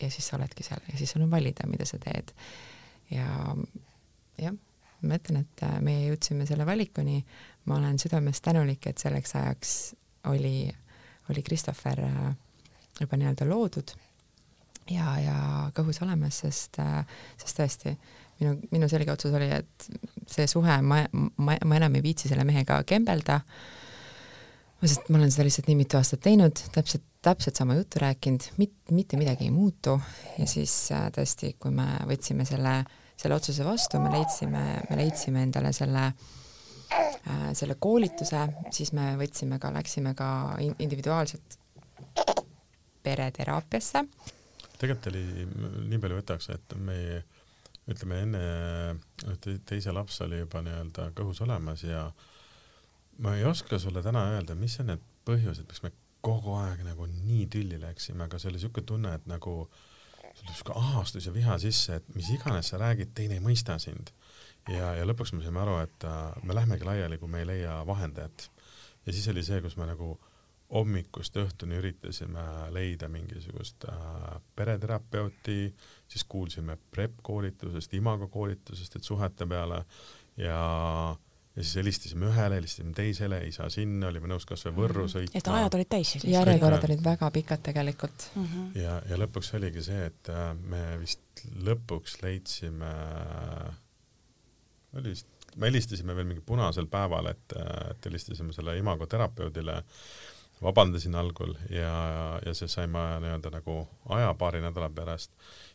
[0.00, 2.32] ja siis sa oledki seal ja siis sul on valida, mida sa teed.
[3.12, 3.26] ja
[4.40, 4.56] jah,
[5.04, 7.20] ma ütlen, et äh, meie jõudsime selle valikuni,
[7.68, 9.76] ma olen südamest tänulik, et selleks ajaks
[10.32, 10.70] oli,
[11.30, 12.32] oli Christopher äh,
[13.00, 13.92] juba nii-öelda loodud
[14.90, 15.36] ja, ja
[15.76, 16.80] kõhus olemas, sest,
[17.40, 17.94] sest tõesti,
[18.40, 19.88] minu, minu selge otsus oli, et
[20.30, 23.40] see suhe, ma, ma, ma enam ei viitsi selle mehega kembelda,
[24.84, 28.92] sest ma olen seda lihtsalt nii mitu aastat teinud, täpselt, täpselt sama juttu rääkinud, mit-,
[28.92, 29.96] mitte midagi ei muutu
[30.36, 32.82] ja siis äh, tõesti, kui me võtsime selle,
[33.16, 36.34] selle otsuse vastu, me leidsime, me leidsime endale selle äh,
[37.56, 38.44] selle koolituse,
[38.74, 40.28] siis me võtsime ka, läksime ka
[40.60, 41.58] individuaalselt
[43.04, 44.04] pereteraapiasse.
[44.78, 45.24] Tegelikult oli,
[45.90, 46.98] nii palju võtaks, et me
[47.90, 48.44] ütleme enne
[49.68, 52.06] teise laps oli juba nii-öelda kõhus olemas ja
[53.24, 55.92] ma ei oska sulle täna öelda, mis on need põhjused, miks me
[56.24, 60.50] kogu aeg nagu nii tülli läksime, aga see oli niisugune tunne, et nagu sul tuli
[60.50, 64.10] niisugune ahastus ja viha sisse, et mis iganes sa räägid, teine ei mõista sind.
[64.68, 67.82] ja, ja lõpuks me saime aru, et äh, me lähmegi laiali, kui me ei leia
[67.86, 68.48] vahendajat.
[69.06, 70.16] ja siis oli see, kus me nagu
[70.74, 75.74] hommikust õhtuni üritasime leida mingisugust äh, pereterapeuti,
[76.08, 79.84] siis kuulsime PREP koolitusest, Imago koolitusest, et suhete peale
[80.36, 80.58] ja
[81.54, 85.38] ja siis helistasime ühele, helistasime teisele, ei saa sinna, olime nõus kasvõi Võrru sõitma.
[85.38, 86.24] et ajad olid täis siis?
[86.32, 88.48] järjekorrad olid väga pikad tegelikult mm.
[88.48, 88.80] -hmm.
[88.82, 92.90] ja, ja lõpuks oligi see, et äh, me vist lõpuks leidsime,
[94.98, 99.82] oli vist, me helistasime veel mingi punasel päeval, et, äh, et helistasime selle Imago terapeudile
[100.62, 101.94] vabandasin algul ja,
[102.46, 103.78] ja see sai ma nii-öelda nagu
[104.16, 105.32] aja paari nädala pärast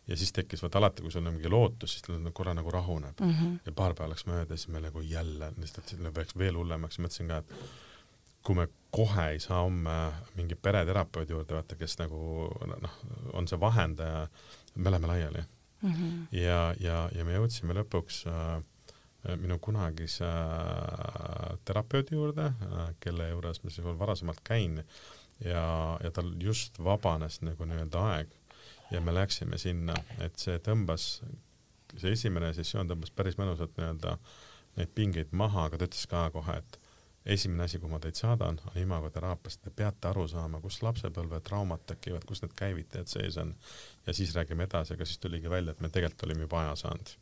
[0.08, 3.20] ja siis tekkis, vaata alati, kui sul on mingi lootus, siis ta korra nagu rahuneb
[3.22, 3.34] mm.
[3.34, 3.60] -hmm.
[3.66, 7.38] ja paar päeva läks mööda, siis me nagu jälle, lihtsalt läks veel hullemaks, mõtlesin ka,
[7.38, 7.54] et
[8.44, 12.50] kui me kohe ei saa homme mingi pereterapeudi juurde, vaata, kes nagu
[12.82, 13.00] noh,
[13.34, 14.28] on see vahendaja,
[14.76, 15.44] me läheme laiali
[15.82, 15.94] mm.
[15.94, 16.28] -hmm.
[16.32, 18.64] ja, ja, ja me jõudsime lõpuks äh,
[19.40, 24.84] minu kunagise äh, terapeudi juurde äh,, kelle juures ma siis varasemalt käin.
[25.40, 28.34] Ja, ja tal just vabanes nagu nii-öelda aeg.
[28.92, 31.22] Ja me läksime sinna, et see tõmbas,
[31.96, 34.18] see esimene sessioon tõmbas päris mõnusalt nii-öelda
[34.80, 36.80] neid pingeid maha, aga ta ütles ka kohe, et
[37.36, 41.86] esimene asi, kuhu ma teid saadan, on imagoteraapiast, te peate aru saama, kus lapsepõlve traumad
[41.88, 43.56] tekivad, kus need käivitajad sees on.
[44.08, 47.16] Ja siis räägime edasi, aga siis tuligi välja, et me tegelikult olime juba aja saanud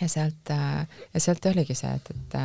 [0.00, 2.38] ja sealt, ja sealt oligi see, et, et,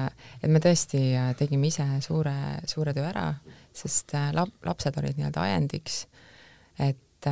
[0.44, 1.02] et me tõesti
[1.40, 2.34] tegime ise suure,
[2.70, 3.26] suure töö ära,
[3.74, 6.04] sest lap, lapsed olid nii-öelda ajendiks,
[6.86, 7.30] et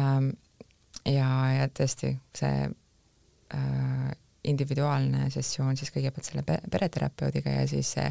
[1.13, 2.67] ja, ja tõesti see
[3.55, 4.15] äh,
[4.47, 8.05] individuaalne sessioon siis kõigepealt selle pereterapeudiga ja siis see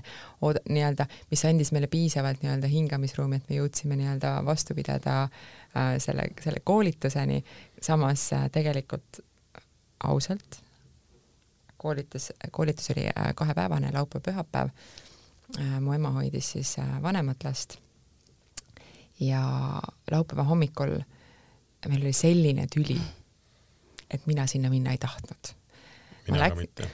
[0.45, 5.97] ood-, nii-öelda, mis andis meile piisavalt nii-öelda hingamisruumi, et me jõudsime nii-öelda vastu pidada äh,
[6.03, 7.41] selle, selle koolituseni,
[7.83, 9.23] samas äh, tegelikult
[10.05, 10.61] ausalt,
[11.87, 14.71] koolitus, koolitus oli äh, kahepäevane, laupäev-pühapäev
[15.59, 17.79] äh,, mu ema hoidis siis äh, vanemat last.
[19.21, 19.43] Ja
[20.11, 20.99] laupäeva hommikul
[21.89, 22.97] meil oli selline tüli,
[24.11, 25.53] et mina sinna minna ei tahtnud.
[26.29, 26.55] mina läks...
[26.55, 26.89] ka mitte.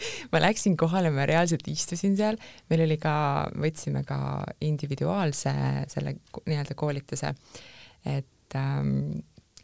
[0.32, 2.38] ma läksin kohale, ma reaalselt istusin seal,
[2.70, 3.14] meil oli ka,
[3.60, 4.18] võtsime ka
[4.64, 5.52] individuaalse
[5.92, 7.34] selle nii-öelda koolituse,
[8.08, 9.20] et ähm,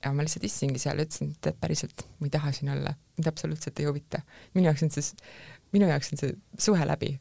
[0.06, 3.80] ja ma lihtsalt istusingi seal, ütlesin, et päriselt ma ei taha siin olla, mind absoluutselt
[3.82, 4.22] ei huvita.
[4.54, 5.30] minu jaoks on see,
[5.74, 6.36] minu jaoks on see
[6.68, 7.16] suhe läbi.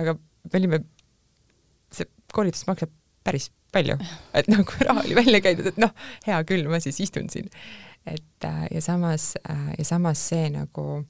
[0.00, 0.80] aga me olime,
[1.94, 2.92] see koolitus maksab
[3.24, 3.98] päris palju,
[4.38, 5.92] et nagu raha oli välja käidud, et noh,
[6.28, 7.50] hea küll, ma siis istun siin.
[8.06, 11.04] et äh, ja samas, äh, ja samas see nagu,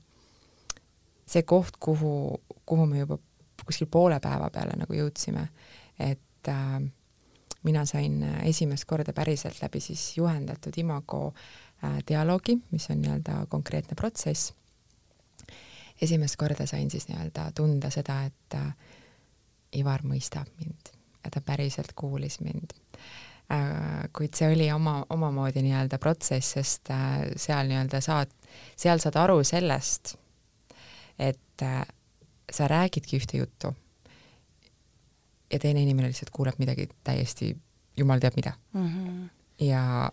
[1.27, 3.19] see koht, kuhu, kuhu me juba
[3.65, 5.49] kuskil poole päeva peale nagu jõudsime,
[5.99, 6.79] et äh,
[7.65, 11.35] mina sain esimest korda päriselt läbi siis juhendatud imago
[11.85, 14.53] äh, dialoogi, mis on nii-öelda konkreetne protsess.
[16.03, 18.75] esimest korda sain siis nii-öelda tunda seda, et äh,
[19.75, 20.93] Ivar mõistab mind
[21.25, 22.77] ja ta päriselt kuulis mind
[23.53, 24.09] äh,.
[24.13, 28.33] kuid see oli oma, omamoodi nii-öelda protsess, sest äh, seal nii-öelda saad,
[28.77, 30.17] seal saad aru sellest,
[31.19, 31.83] et äh,
[32.53, 33.75] sa räägidki ühte juttu
[35.55, 37.55] ja teine inimene lihtsalt kuuleb midagi täiesti
[37.99, 38.89] jumal teab mida mm.
[38.89, 39.29] -hmm.
[39.67, 40.11] ja,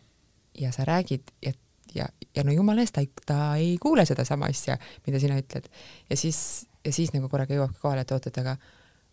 [0.60, 1.54] ja sa räägid ja,
[1.96, 4.78] ja, ja no jumala eest, ta ei, ta ei kuule sedasama asja,
[5.08, 5.68] mida sina ütled.
[6.10, 8.56] ja siis, ja siis nagu korraga jõuabki kohale, et oot-oot, aga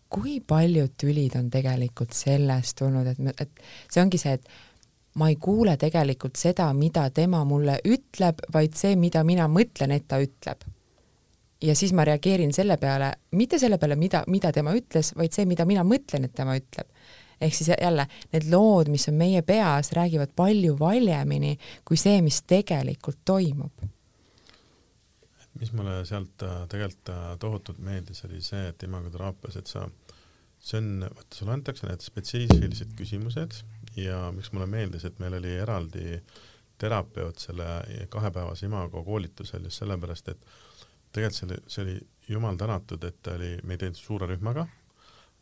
[0.09, 3.61] kui paljud tülid on tegelikult sellest tulnud, et me, et
[3.91, 4.47] see ongi see, et
[5.21, 10.07] ma ei kuule tegelikult seda, mida tema mulle ütleb, vaid see, mida mina mõtlen, et
[10.07, 10.65] ta ütleb.
[11.61, 15.47] Ja siis ma reageerin selle peale, mitte selle peale, mida, mida tema ütles, vaid see,
[15.49, 16.87] mida mina mõtlen, et tema ütleb.
[17.41, 22.41] ehk siis jälle, need lood, mis on meie peas, räägivad palju valjemini kui see, mis
[22.47, 23.87] tegelikult toimub
[25.59, 29.83] mis mulle sealt äh, tegelikult äh, tohutult meeldis, oli see, et imagoteraapias, et sa,
[30.59, 33.59] see on, vaata sulle antakse need spetsiifilised küsimused
[33.99, 36.21] ja miks mulle meeldis, et meil oli eraldi
[36.79, 37.67] terapeut selle
[38.09, 40.45] kahepäevase imago koolitusel just sellepärast, et
[41.13, 41.95] tegelikult see oli, see oli
[42.29, 44.67] jumal tänatud, et ta oli, me ei teinud suure rühmaga,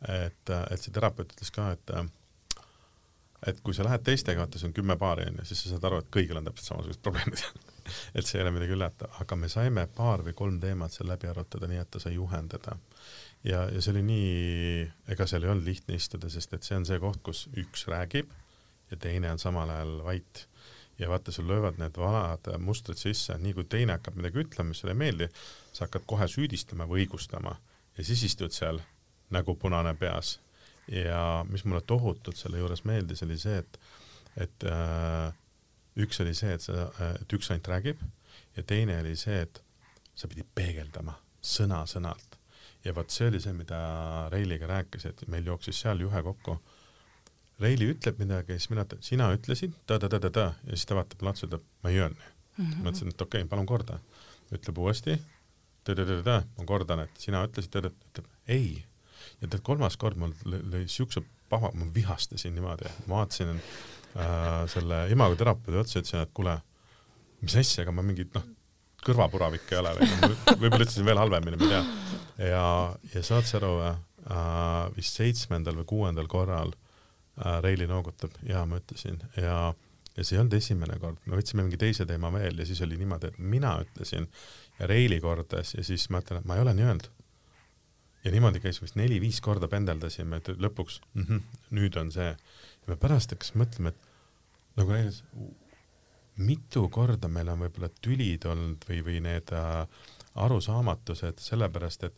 [0.08, 1.94] et, et see terapeut ütles ka, et
[3.46, 6.00] et kui sa lähed teistega, vaata see on kümme paari onju, siis sa saad aru,
[6.02, 7.44] et kõigil on täpselt samasugused probleemid
[8.18, 11.30] et see ei ole midagi üllatav, aga me saime paar või kolm teemat seal läbi
[11.30, 12.76] arutada, nii et ta sai juhendada.
[13.46, 16.86] ja, ja see oli nii, ega seal ei olnud lihtne istuda, sest et see on
[16.88, 18.32] see koht, kus üks räägib
[18.90, 20.46] ja teine on samal ajal vait.
[20.98, 24.82] Ja vaata, sul löövad need vanad mustrid sisse, nii kui teine hakkab midagi ütlema, mis
[24.82, 25.28] sulle ei meeldi,
[25.72, 27.54] sa hakkad kohe süüdistama või õigustama
[27.98, 28.80] ja siis istud seal
[29.30, 30.40] nägu punane peas.
[30.88, 33.74] ja mis mulle tohutult selle juures meeldis, oli see, et,
[34.40, 35.34] et äh,
[36.00, 36.86] üks oli see, et sa,
[37.20, 38.00] et üks ainult räägib
[38.56, 39.60] ja teine oli see, et
[40.16, 42.38] sa pidid peegeldama sõna-sõnalt.
[42.84, 43.78] ja vot see oli see, mida
[44.32, 46.56] Reiliga rääkis, et meil jooksis seal juhe kokku.
[47.58, 51.64] Reili ütleb midagi siis mina ütlen, sina ütlesid ta-ta-ta-ta-ta ja siis ta vaatab Lats ütleb,
[51.82, 52.64] ma ei öelnud mm.
[52.64, 52.84] -hmm.
[52.84, 53.98] ma ütlesin, et okei okay,, palun korda.
[54.54, 55.18] ütleb uuesti
[55.84, 58.84] ta-ta-ta-ta, ma kordan, et sina ütlesid, ta ütleb ei.
[59.40, 65.02] ja tead, kolmas kord mul lõi siukse paha, ma vihastasin niimoodi, ma vaatasin äh, selle
[65.10, 66.58] imagoterapeudi otsa, ütlesin, et kuule,
[67.42, 68.46] mis asja, ega ma mingit noh,
[69.02, 70.10] kõrvapuravik ei ole või
[70.62, 72.50] võib-olla ütlesin veel halvemini, ma ei tea.
[72.52, 72.66] ja,
[73.14, 73.96] ja saad sa aru äh,,
[74.94, 76.87] vist seitsmendal või kuuendal korral äh,
[77.62, 79.74] Reili noogutab, jaa, ma ütlesin ja
[80.18, 82.96] ja see ei olnud esimene kord, me võtsime mingi teise teema veel ja siis oli
[82.98, 84.26] niimoodi, et mina ütlesin
[84.80, 87.06] ja Reili kordas ja siis ma ütlen, et ma ei ole nii öelnud.
[88.24, 92.90] ja niimoodi käis vist neli-viis korda pendeldasime, et lõpuks mm -hmm, nüüd on see ja
[92.90, 95.22] me pärast hakkasime mõtlema, et nagu näiteks
[96.38, 99.86] mitu korda meil on võib-olla tülid olnud või, või need äh,
[100.38, 102.14] arusaamatused sellepärast, et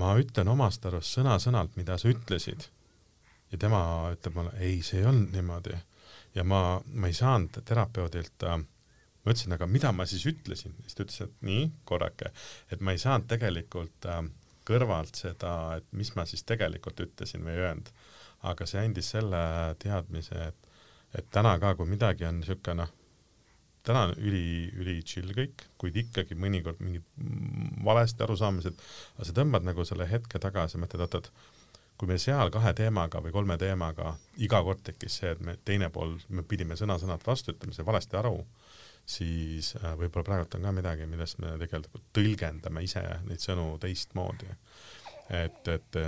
[0.00, 2.68] ma ütlen omast arust sõna-sõnalt, mida sa ütlesid.
[3.50, 3.82] Ja tema
[4.14, 5.78] ütleb mulle, ei, see ei olnud niimoodi.
[6.34, 8.60] ja ma, ma ei saanud terapeudilt äh,
[9.24, 12.32] ma ütlesin, aga mida ma siis ütlesin, siis ta ütles, et nii, korrake,
[12.72, 14.22] et ma ei saanud tegelikult äh,
[14.68, 17.90] kõrvalt seda, et mis ma siis tegelikult ütlesin või ei öelnud.
[18.50, 19.40] Aga see andis selle
[19.82, 20.70] teadmise, et,
[21.18, 22.92] et täna ka, kui midagi on niisugune noh,
[23.84, 27.04] täna on üli, üli chill kõik, kuid ikkagi mõnikord mingid
[27.84, 28.80] valesti arusaamised,
[29.16, 31.30] aga sa tõmbad nagu selle hetke tagasi, mõtled, oot-oot,
[32.00, 35.90] kui me seal kahe teemaga või kolme teemaga iga kord tekkis see, et me teine
[35.92, 38.38] pool, me pidime sõna-sõnalt vastu ütlema, sai valesti aru,
[39.04, 44.48] siis äh, võib-olla praegult on ka midagi, millest me tegelikult tõlgendame ise neid sõnu teistmoodi.
[45.36, 46.00] et, et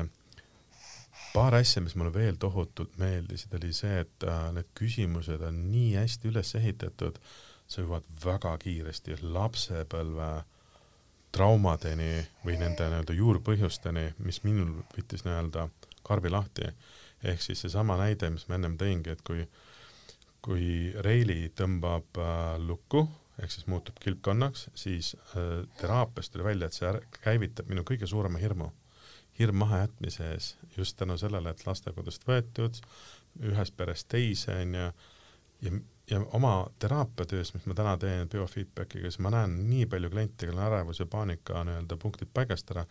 [1.32, 5.92] paar asja, mis mulle veel tohutult meeldisid, oli see, et äh, need küsimused on nii
[5.96, 7.20] hästi üles ehitatud,
[7.68, 10.32] sa jõuad väga kiiresti lapsepõlve
[11.32, 15.68] traumadeni või nende nii-öelda juurpõhjusteni, mis minul võttis nii-öelda
[16.06, 16.68] karbi lahti.
[17.24, 19.46] ehk siis seesama näide, mis ma ennem tõingi, et kui,
[20.42, 23.08] kui Reili tõmbab äh, lukku
[23.42, 26.92] ehk siis muutub kilpkonnaks, siis äh, teraapiast tuli välja, et see
[27.22, 28.72] käivitab minu kõige suurema hirmu
[29.38, 32.78] hirm mahajätmise ees just tänu sellele, et lastekodust võetud,
[33.48, 34.82] ühest perest teise onju
[35.64, 35.72] ja,
[36.12, 40.60] ja oma teraapiatöös, mis ma täna teen biofeedbackiga, siis ma näen nii palju kliente, kellel
[40.60, 42.84] on ärevus ja paanika nii-öelda punktid paigast ära.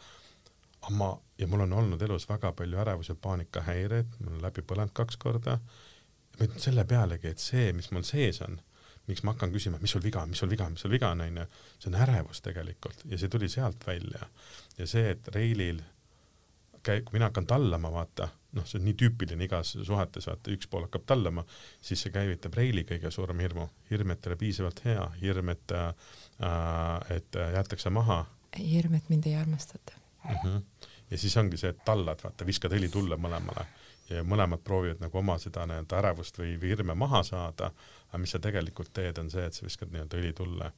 [0.82, 4.66] aga ma, ja mul on olnud elus väga palju ärevus ja paanikahäireid, mul on läbi
[4.66, 5.60] põlenud kaks korda.
[6.40, 8.58] ma ütlen selle pealegi, et see, mis mul sees on,
[9.08, 11.12] miks ma hakkan küsima, mis sul viga on, mis sul viga on, mis sul viga
[11.12, 11.46] on, onju,
[11.78, 14.30] see on ärevus tegelikult ja see tuli sealt välja.
[14.78, 15.84] ja see, et Reilil
[16.84, 20.70] käi-, kui mina hakkan tallama, vaata, noh, see on nii tüüpiline igas suhetes, vaata, üks
[20.72, 21.44] pool hakkab tallama,
[21.84, 23.68] siis see käivitab Reili kõige suurem hirmu.
[23.92, 25.94] hirm, et ei ole piisavalt hea, hirm, et äh,,
[27.18, 28.26] et jäetakse maha.
[28.58, 30.36] hirm, et mind ei armastata mm.
[30.44, 30.88] -hmm.
[31.12, 33.66] ja siis ongi see, et tallad, vaata, viskad õli tulle mõlemale
[34.10, 37.72] ja mõlemad proovivad nagu oma seda nii-öelda ärevust või, või hirme maha saada,
[38.10, 40.72] aga mis sa tegelikult teed, on see, et sa viskad nii-öelda õli tulle.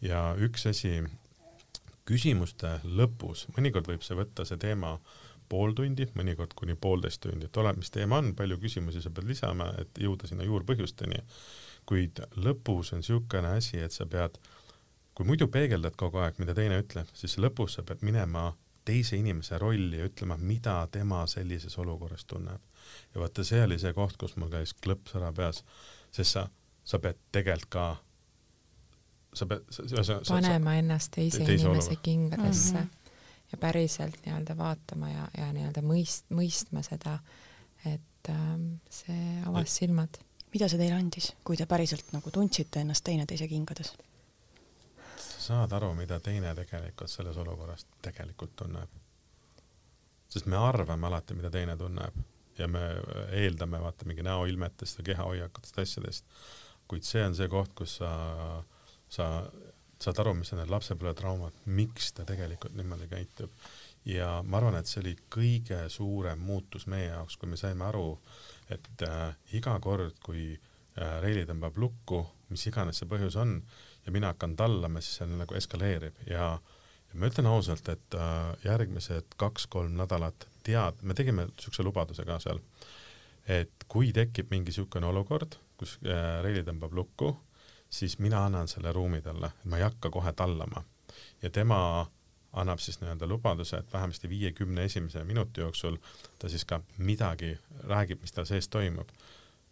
[0.00, 1.02] ja üks asi,
[2.04, 7.48] küsimuste lõpus, mõnikord võib see võtta, see teema äh, pool tundi, mõnikord kuni poolteist tundi,
[7.48, 11.22] et oleneb, mis teema on, palju küsimusi sa pead lisama, et jõuda sinna juurpõhjusteni.
[11.86, 14.40] kuid lõpus on niisugune asi, et sa pead,
[15.14, 18.48] kui muidu peegeldad kogu aeg, mida teine ütleb, siis lõpus sa pead minema
[18.86, 22.60] teise inimese rolli ja ütlema, mida tema sellises olukorras tunneb.
[23.14, 25.64] ja vaata, see oli see koht, kus mul käis klõps ära peas,
[26.10, 26.48] sest sa,
[26.84, 27.86] sa pead tegelikult ka
[29.34, 32.02] sa pead sa, sa, panema sa, ennast teise, teise inimese olukorra.
[32.02, 32.84] kingadesse mm.
[32.84, 33.05] -hmm
[33.52, 37.18] ja päriselt nii-öelda vaatama ja, ja nii-öelda mõist-, mõistma seda,
[37.86, 40.18] et ähm, see avas silmad.
[40.54, 43.92] mida see teile andis, kui te päriselt nagu tundsite ennast teineteise kingades?
[45.46, 48.88] saad aru, mida teine tegelikult selles olukorras tegelikult tunneb.
[50.28, 52.16] sest me arvame alati, mida teine tunneb
[52.58, 52.80] ja me
[53.30, 56.24] eeldame vaata mingi näoilmetest ja kehahoiakutest, asjadest.
[56.88, 58.10] kuid see on see koht, kus sa,
[59.08, 59.26] sa
[60.02, 63.52] saad aru, mis on need lapsepõlvetraumad, miks ta tegelikult niimoodi käitub.
[64.06, 68.20] ja ma arvan, et see oli kõige suurem muutus meie jaoks, kui me saime aru,
[68.70, 72.20] et äh, iga kord, kui äh, Reili tõmbab lukku,
[72.52, 73.56] mis iganes see põhjus on,
[74.06, 76.52] ja mina hakkan tallama, siis see nagu eskaleerib ja,
[77.10, 82.38] ja ma ütlen ausalt, et äh, järgmised kaks-kolm nädalat tead, me tegime niisuguse lubaduse ka
[82.42, 82.62] seal,
[83.50, 87.34] et kui tekib mingi niisugune olukord, kus äh, Reili tõmbab lukku,
[87.96, 90.84] siis mina annan selle ruumi talle, ma ei hakka kohe tallama
[91.42, 91.78] ja tema
[92.56, 95.96] annab siis nii-öelda lubaduse, et vähemasti viiekümne esimese minuti jooksul
[96.38, 99.08] ta siis ka midagi räägib, mis tal sees toimub.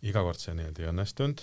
[0.02, 1.40] iga kord see nii-öelda ei õnnestunud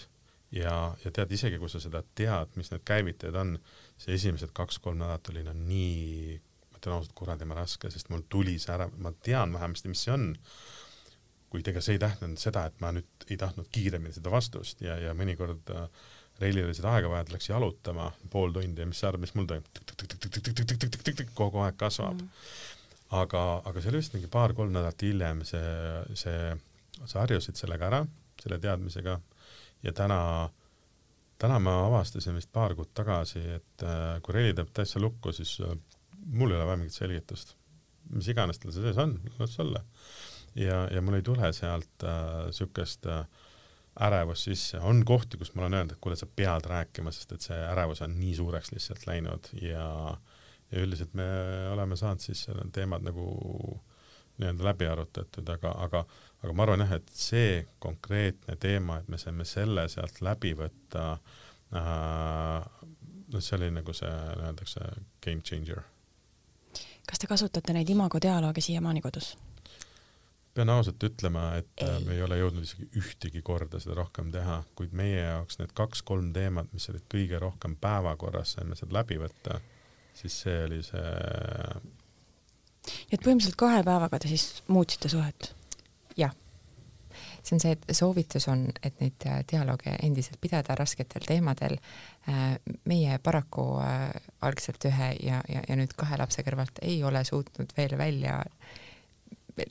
[0.51, 0.73] ja,
[1.05, 3.55] ja tead isegi, kui sa seda tead, mis need käivitajad on,
[4.01, 6.38] see esimesed kaks-kolm nädalat oli no nii,
[6.69, 10.13] ma ütlen ausalt, kuradima raske, sest mul tuli see ära, ma tean vähemasti, mis see
[10.13, 10.32] on.
[11.51, 14.93] kuid ega see ei tähendanud seda, et ma nüüd ei tahtnud kiiremini seda vastust ja,
[14.95, 16.05] ja mõnikord äh,
[16.39, 19.36] Reilil oli seda aega vaja, ta läks jalutama pool tundi ja mis sa arvad, mis
[19.38, 19.67] mul toimub?
[21.38, 22.27] kogu aeg kasvab mm.
[22.27, 23.19] -hmm.
[23.21, 25.69] aga, aga see oli vist mingi paar-kolm nädalat hiljem, see,
[26.23, 26.55] see,
[27.05, 28.01] sa harjusid sellega ära,
[28.41, 29.19] selle teadmisega
[29.84, 30.49] ja täna,
[31.38, 35.57] täna ma avastasin vist paar kuud tagasi, et äh, kui Reili teeb täitsa lukku, siis
[35.61, 35.77] äh,
[36.25, 37.55] mul ei ole vaja mingit selgitust.
[38.11, 39.84] mis iganes tal sees on, las olla.
[40.55, 43.41] ja, ja mul ei tule sealt niisugust äh, äh,
[44.00, 47.44] ärevus sisse, on kohti, kus ma olen öelnud, et kuule, sa pead rääkima, sest et
[47.44, 49.88] see ärevus on nii suureks lihtsalt läinud ja
[50.72, 51.26] ja üldiselt me
[51.74, 53.26] oleme saanud siis teemad nagu
[54.39, 56.06] nii-öelda läbi arutatud, aga, aga,
[56.44, 61.06] aga ma arvan jah, et see konkreetne teema, et me saime selle sealt läbi võtta
[61.76, 62.70] äh,,
[63.34, 64.88] noh, see oli nagu see, öeldakse,
[65.24, 65.84] game changer.
[67.08, 69.36] kas te kasutate neid imago dialoogi siiamaani kodus?
[70.54, 72.06] Pean ausalt ütlema, et äh, ei.
[72.06, 76.32] me ei ole jõudnud isegi ühtegi korda seda rohkem teha, kuid meie jaoks need kaks-kolm
[76.36, 79.62] teemat, mis olid kõige rohkem päevakorras, saime sealt läbi võtta,
[80.18, 81.16] siis see oli see.
[82.84, 85.54] nii et põhimõtteliselt kahe päevaga te siis muutsite suhet?
[86.20, 86.36] jah,
[87.39, 91.80] see on see, et soovitus on, et neid äh, dialoog endiselt pidada rasketel teemadel.
[92.28, 92.58] Äh,
[92.91, 93.70] meie paraku
[94.43, 98.41] algselt ühe ja, ja, ja nüüd kahe lapse kõrvalt ei ole suutnud veel välja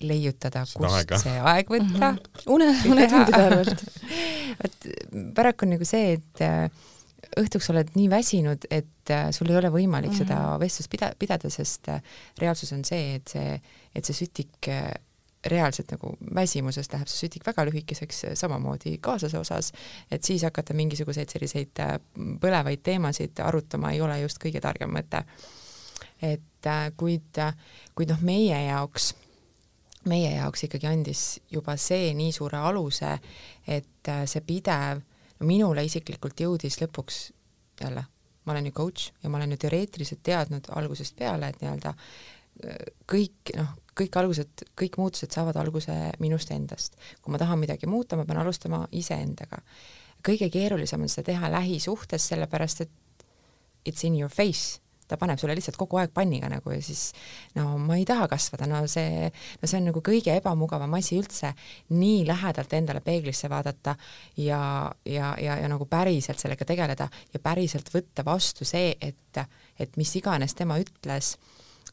[0.00, 1.18] leiutada, kust aega.
[1.22, 2.16] see aeg võtta mm.
[2.16, 2.46] -hmm.
[2.54, 3.84] une, unetundide arvelt.
[4.62, 4.88] vot
[5.34, 6.88] paraku on nagu see, et äh,
[7.40, 10.32] õhtuks oled nii väsinud, et äh, sul ei ole võimalik mm -hmm.
[10.32, 12.02] seda vestlust pida-, pidada, sest äh,
[12.38, 13.60] reaalsus on see, et see,
[13.94, 14.70] et see sütik
[15.46, 19.72] reaalselt nagu väsimusest läheb see sütik väga lühikeseks, samamoodi kaaslase osas,
[20.10, 21.80] et siis hakata mingisuguseid selliseid
[22.40, 25.24] põlevaid teemasid arutama ei ole just kõige targem mõte.
[26.22, 27.40] et kuid,
[27.94, 29.14] kuid noh, meie jaoks
[30.08, 33.12] meie jaoks ikkagi andis juba see nii suure aluse,
[33.66, 35.02] et äh, see pidev,
[35.44, 37.20] minule isiklikult jõudis lõpuks
[37.80, 38.04] jälle,
[38.44, 42.82] ma olen ju coach ja ma olen ju teoreetiliselt teadnud algusest peale, et nii-öelda äh,
[43.10, 46.96] kõik noh, kõik algused, kõik muutused saavad alguse minust endast.
[47.20, 49.60] kui ma tahan midagi muuta, ma pean alustama iseendaga.
[50.24, 52.90] kõige keerulisem on seda teha lähisuhtes, sellepärast et
[53.84, 54.80] it's in your face
[55.10, 57.10] ta paneb sulle lihtsalt kogu aeg panniga nagu ja siis
[57.58, 61.52] no ma ei taha kasvada, no see, no see on nagu kõige ebamugavam asi üldse,
[61.94, 63.96] nii lähedalt endale peeglisse vaadata
[64.40, 64.62] ja,
[65.04, 69.42] ja, ja, ja nagu päriselt sellega tegeleda ja päriselt võtta vastu see, et,
[69.78, 71.36] et mis iganes tema ütles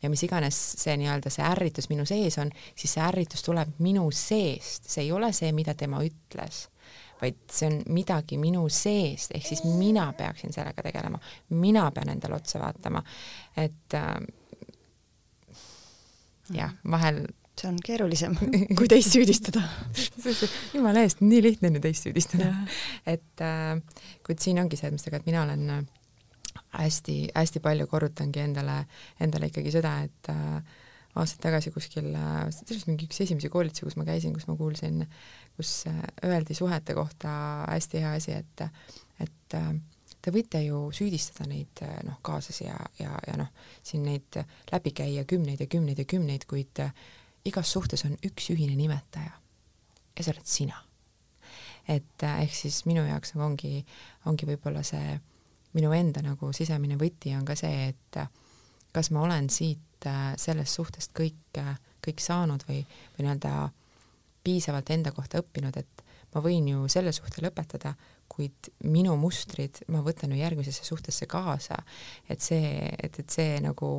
[0.02, 4.10] ja mis iganes see nii-öelda see ärritus minu sees on, siis see ärritus tuleb minu
[4.14, 6.68] seest, see ei ole see, mida tema ütles
[7.22, 11.20] vaid see on midagi minu seest, ehk siis mina peaksin sellega tegelema,
[11.58, 13.04] mina pean endale otsa vaatama,
[13.58, 14.16] et äh,
[16.54, 17.26] jah, vahel
[17.58, 18.36] see on keerulisem,
[18.78, 19.64] kui teist süüdistada.
[20.76, 22.52] Jumala eest, nii lihtne on ju teist süüdistada.
[23.06, 23.78] et äh,
[24.26, 25.88] kuid siin ongi see, et mina olen
[26.78, 28.84] hästi-hästi äh, palju korrutangi endale,
[29.24, 30.60] endale ikkagi seda, et äh,
[31.18, 32.12] aastaid tagasi kuskil,
[32.54, 35.02] see oli mingi üks esimesi koolitusi, kus ma käisin, kus ma kuulsin,
[35.58, 37.30] kus äh, öeldi suhete kohta
[37.70, 38.62] hästi hea asi, et,
[39.20, 39.70] et äh,
[40.22, 43.50] te võite ju süüdistada neid äh, noh, kaaslasi ja, ja, ja noh,
[43.84, 44.38] siin neid
[44.72, 46.84] läbi käia kümneid ja kümneid ja kümneid, kuid
[47.48, 50.84] igas suhtes on üks ühine nimetaja ja see oled sina.
[51.88, 53.86] et ehk siis minu jaoks nagu ongi,
[54.28, 55.18] ongi võib-olla see
[55.74, 58.20] minu enda nagu sisemine võti on ka see, et
[58.92, 61.62] kas ma olen siit sellest suhtest kõik,
[62.04, 62.82] kõik saanud või,
[63.16, 63.54] või nii-öelda
[64.48, 66.04] piisavalt enda kohta õppinud, et
[66.36, 67.94] ma võin ju selle suhte lõpetada,
[68.28, 71.78] kuid minu mustrid ma võtan ju järgmisesse suhtesse kaasa,
[72.30, 73.90] et see, et, et see nagu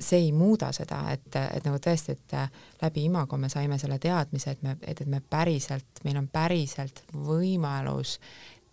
[0.00, 2.34] see ei muuda seda, et, et nagu tõesti, et
[2.82, 7.04] läbi Imago me saime selle teadmise, et me, et, et me päriselt, meil on päriselt
[7.12, 8.18] võimalus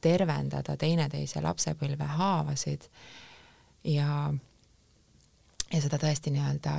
[0.02, 2.88] tervendada teineteise lapsepõlve haavasid
[3.92, 4.32] ja,
[5.68, 6.76] ja seda tõesti nii-öelda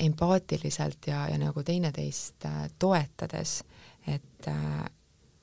[0.00, 3.62] empaatiliselt ja, ja nagu teineteist äh, toetades,
[4.06, 4.84] et äh,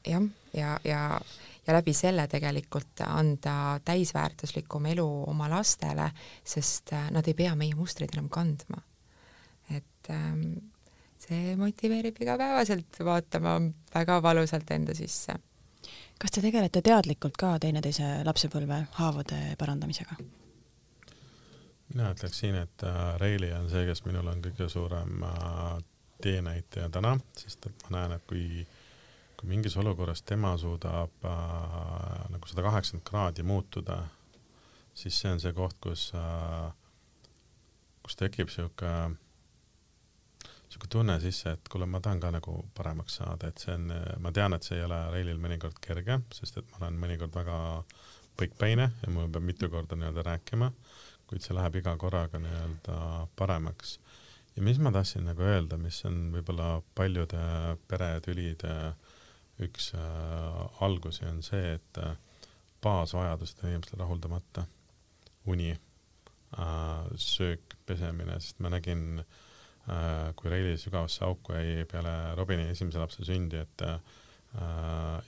[0.08, 1.22] jah, ja, ja,
[1.68, 6.10] ja läbi selle tegelikult anda täisväärtuslikum elu oma lastele,
[6.46, 8.82] sest äh, nad ei pea meie mustreid enam kandma.
[9.70, 10.58] et ähm,
[11.24, 13.56] see motiveerib igapäevaselt vaatama
[13.94, 15.36] väga valusalt enda sisse.
[16.20, 20.43] kas te tegelete teadlikult ka teineteise lapsepõlve haavade parandamisega?
[21.94, 25.78] Mina ütleks siin, et äh, Reili on see, kes minul on kõige suurem äh,
[26.24, 28.64] teenäitaja täna, sest et ma näen, et kui,
[29.38, 34.00] kui mingis olukorras tema suudab äh, nagu sada kaheksakümmend kraadi muutuda,
[34.98, 36.72] siis see on see koht, kus äh,,
[38.04, 38.90] kus tekib sihuke,
[40.68, 44.34] sihuke tunne sisse, et kuule, ma tahan ka nagu paremaks saada, et see on, ma
[44.36, 47.60] tean, et see ei ole Reilil mõnikord kerge, sest et ma olen mõnikord väga
[48.40, 50.72] põikpäine ja mul peab mitu korda nii-öelda rääkima
[51.34, 52.96] kuid see läheb iga korraga nii-öelda
[53.40, 53.98] paremaks.
[54.54, 57.42] ja mis ma tahtsin nagu öelda, mis on võib-olla paljude
[57.90, 58.76] peretülide
[59.66, 62.14] üks äh, algusi, on see, et äh,
[62.86, 64.68] baasvajadused on inimestel rahuldamata.
[65.46, 72.70] uni äh,, söök, pesemine, sest ma nägin äh,, kui Reili sügavasse auku jäi peale Robini
[72.72, 73.98] esimese lapse sündi, et äh,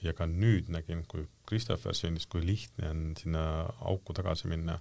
[0.06, 3.42] ja ka nüüd nägin, kui Christopher sündis, kui lihtne on sinna
[3.86, 4.78] auku tagasi minna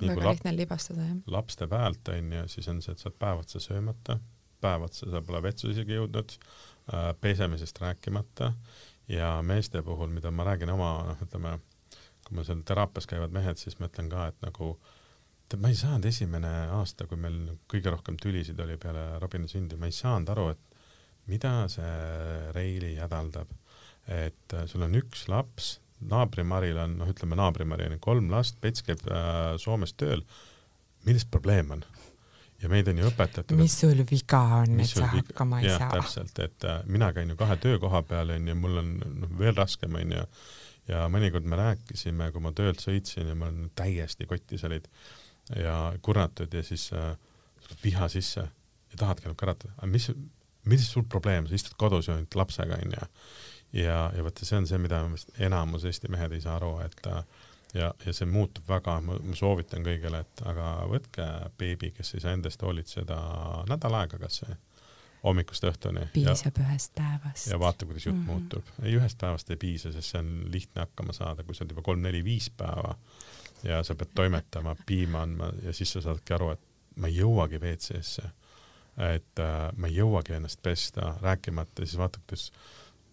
[0.00, 1.18] väga lihtne libastada, jah.
[1.26, 4.18] lapste pealt on ju, siis on see, et sa oled päev otsa söömata,
[4.62, 8.52] päev otsa sa pole vetsu isegi jõudnud äh,, pesemisest rääkimata
[9.10, 11.56] ja meeste puhul, mida ma räägin oma, noh, ütleme,
[12.26, 14.74] kui meil seal teraapias käivad mehed, siis ma ütlen ka, et nagu
[15.48, 17.40] tead, ma ei saanud esimene aasta, kui meil
[17.70, 20.78] kõige rohkem tülisid oli peale Robini sündi, ma ei saanud aru, et
[21.30, 23.50] mida see Reili hädaldab.
[24.10, 25.76] et äh, sul on üks laps,
[26.10, 30.24] naabrimaril on, noh, ütleme naabrimari on kolm last, Pets käib äh, Soomes tööl.
[31.06, 31.84] milles probleem on?
[32.62, 33.58] ja meid on ju õpetatud.
[33.58, 35.90] mis sul viga on, et sa hakkama ei saa?
[35.96, 39.98] täpselt, et äh, mina käin ju kahe töökoha peal onju, mul on noh, veel raskem
[39.98, 40.26] onju.
[40.90, 44.88] ja mõnikord me rääkisime, kui ma töölt sõitsin ja ma olen täiesti kotis olid
[45.58, 47.14] ja kurnatud ja siis äh,
[47.82, 50.10] viha sisse ja tahadki nagu käratada, aga mis,
[50.68, 53.08] mis sul probleem, sa istud kodus ju ainult lapsega onju
[53.72, 55.02] ja, ja vaata, see on see, mida
[55.38, 57.06] enamus Eesti mehed ei saa aru, et
[57.74, 62.36] ja, ja see muutub väga, ma soovitan kõigile, et aga võtke beebi, kes ei saa
[62.36, 63.18] endast hoolitseda
[63.70, 64.58] nädal aega kasvõi
[65.22, 66.06] hommikust õhtuni.
[66.12, 67.46] piisab ja, ühest päevast.
[67.46, 68.26] ja vaata, kuidas jutt mm -hmm.
[68.26, 68.64] muutub.
[68.82, 71.82] ei, ühest päevast ei piisa, sest see on lihtne hakkama saada, kui sa oled juba
[71.82, 72.96] kolm-neli-viis päeva
[73.62, 76.60] ja sa pead toimetama, piima andma ja siis sa saadki aru, et
[76.96, 78.22] ma ei jõuagi WC-sse.
[79.14, 82.52] et äh, ma ei jõuagi ennast pesta, rääkimata siis vaata, kuidas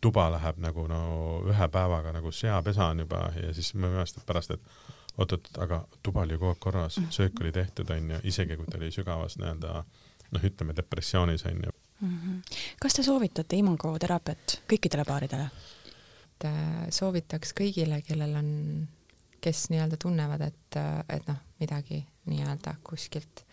[0.02, 1.02] tuba läheb nagu no
[1.50, 4.62] ühe päevaga nagu seapesa on juba ja siis ma mäletan pärast, et
[5.18, 7.12] oot-oot, aga tuba oli kogu aeg korras, mhm.
[7.12, 9.84] söök oli tehtud, onju, isegi kui ta oli sügavas nii-öelda
[10.32, 12.20] noh, ütleme depressioonis onju mm.
[12.20, 12.62] -hmm.
[12.82, 15.50] kas te soovitate imangoteraapiat kõikidele paaridele?
[16.40, 18.52] et äh, soovitaks kõigile, kellel on,
[19.42, 23.44] kes nii-öelda tunnevad, et, äh, et noh, midagi nii-öelda kuskilt,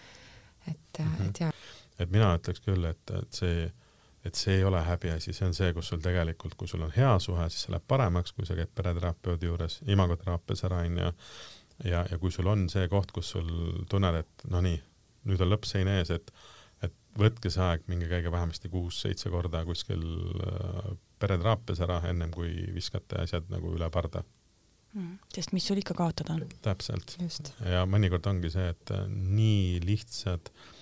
[0.71, 1.29] et mm, -hmm.
[1.29, 1.53] et jaa.
[1.99, 3.73] et mina ütleks küll, et, et see
[4.27, 7.13] et see ei ole häbiasi, see on see, kus sul tegelikult, kui sul on hea
[7.23, 11.13] suhe, siis see läheb paremaks, kui sa käid pereterapeudi juures, imagoteraapias ära onju.
[11.85, 13.49] ja, ja kui sul on see koht, kus sul
[13.91, 14.79] tunned, et no nii,
[15.31, 16.33] nüüd on lõppsein ees, et,
[16.87, 22.55] et võtke see aeg, minge käige vähemasti kuus-seitse korda kuskil äh, pereteraapias ära, ennem kui
[22.75, 24.25] viskate asjad nagu üle parda
[24.95, 25.19] mm,.
[25.35, 26.49] sest mis sul ikka kaotada on.
[26.65, 27.19] täpselt.
[27.65, 30.73] ja mõnikord ongi see, et äh, nii lihtsad äh,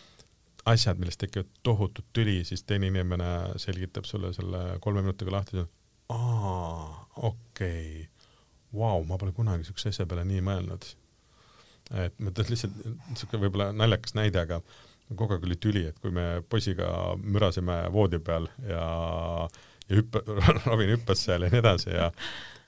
[0.71, 5.65] asjad, millest tekivad tohutut tüli, siis teine inimene selgitab sulle selle kolme minutiga lahti,
[6.13, 8.07] aa, okei okay.,
[8.75, 10.87] vau, ma pole kunagi siukse asja peale nii mõelnud.
[12.01, 12.79] et ma ütlen lihtsalt
[13.21, 14.61] siuke võib-olla naljakas näide, aga
[15.13, 16.89] kogu aeg oli tüli, et kui me poisiga
[17.21, 18.87] mürasime voodi peal ja,
[19.89, 20.25] ja hüppa,
[20.67, 22.09] Robin hüppas seal ja nii edasi ja,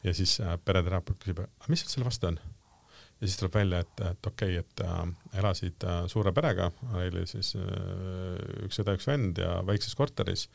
[0.05, 2.39] ja siis äh, pereterapeut küsib, aga mis sul selle vastu on?
[3.21, 7.27] Ja siis tuleb välja, et, et okei okay,, et äh, elasid äh, suure perega, oli
[7.27, 10.49] siis äh, üks õde, üks vend ja väikses korteris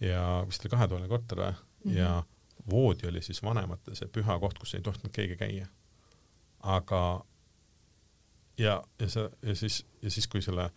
[0.00, 1.98] ja vist oli kahetoaline korter või mm -hmm.
[1.98, 2.22] ja
[2.70, 5.66] voodi oli siis vanemate see püha koht, kus ei tohtinud keegi käia.
[6.62, 7.24] aga
[8.58, 10.70] ja, ja see ja siis, ja siis, kui selle,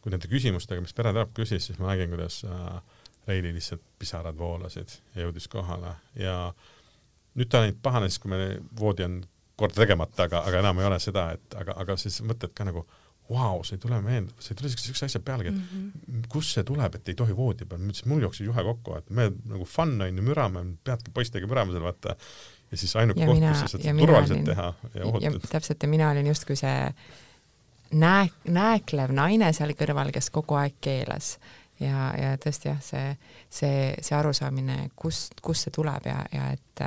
[0.00, 2.82] kui nende küsimustega, mis pereterapeut küsis, siis ma nägin, kuidas äh,
[3.26, 6.54] Reili lihtsalt pisarad voolasid ja jõudis kohale ja
[7.34, 9.22] nüüd ta ainult pahane siis, kui me voodi on
[9.56, 12.86] kord tegemata, aga, aga enam ei ole seda, et aga, aga siis mõtled ka nagu
[13.32, 16.28] vau, see ei tule meelde, see ei tule siukse, siukse asja pealegi, et mm -hmm.
[16.32, 19.10] kust see tuleb, et ei tohi voodi peal, ma ütlesin, mul jooksis juhe kokku, et
[19.10, 22.16] me nagu fun on ju, mürame, peadki poistega mürama seal vaata.
[22.70, 25.50] ja siis ainuke koht, kus sa saad turvaliselt olin, teha ja ohutult.
[25.50, 26.94] täpselt ja mina olin justkui see
[27.92, 31.38] nää-, nääklev naine seal kõrval, kes kogu aeg keelas
[31.80, 33.16] ja, ja tõesti jah, see,
[33.50, 36.84] see, see arusaamine, kust, kust see tuleb ja, ja et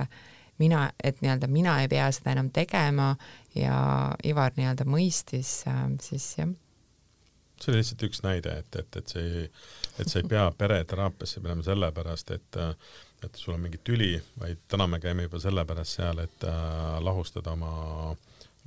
[0.57, 3.15] mina, et nii-öelda mina ei pea seda enam tegema
[3.55, 3.79] ja
[4.27, 6.53] Ivar nii-öelda mõistis äh, siis jah.
[7.61, 9.49] see oli lihtsalt üks näide, et, et, et see ei,
[9.99, 12.63] et sa ei pea pereteraapiasse minema sellepärast, et
[13.23, 17.55] et sul on mingi tüli, vaid täna me käime juba sellepärast seal, et äh, lahustada
[17.55, 18.15] oma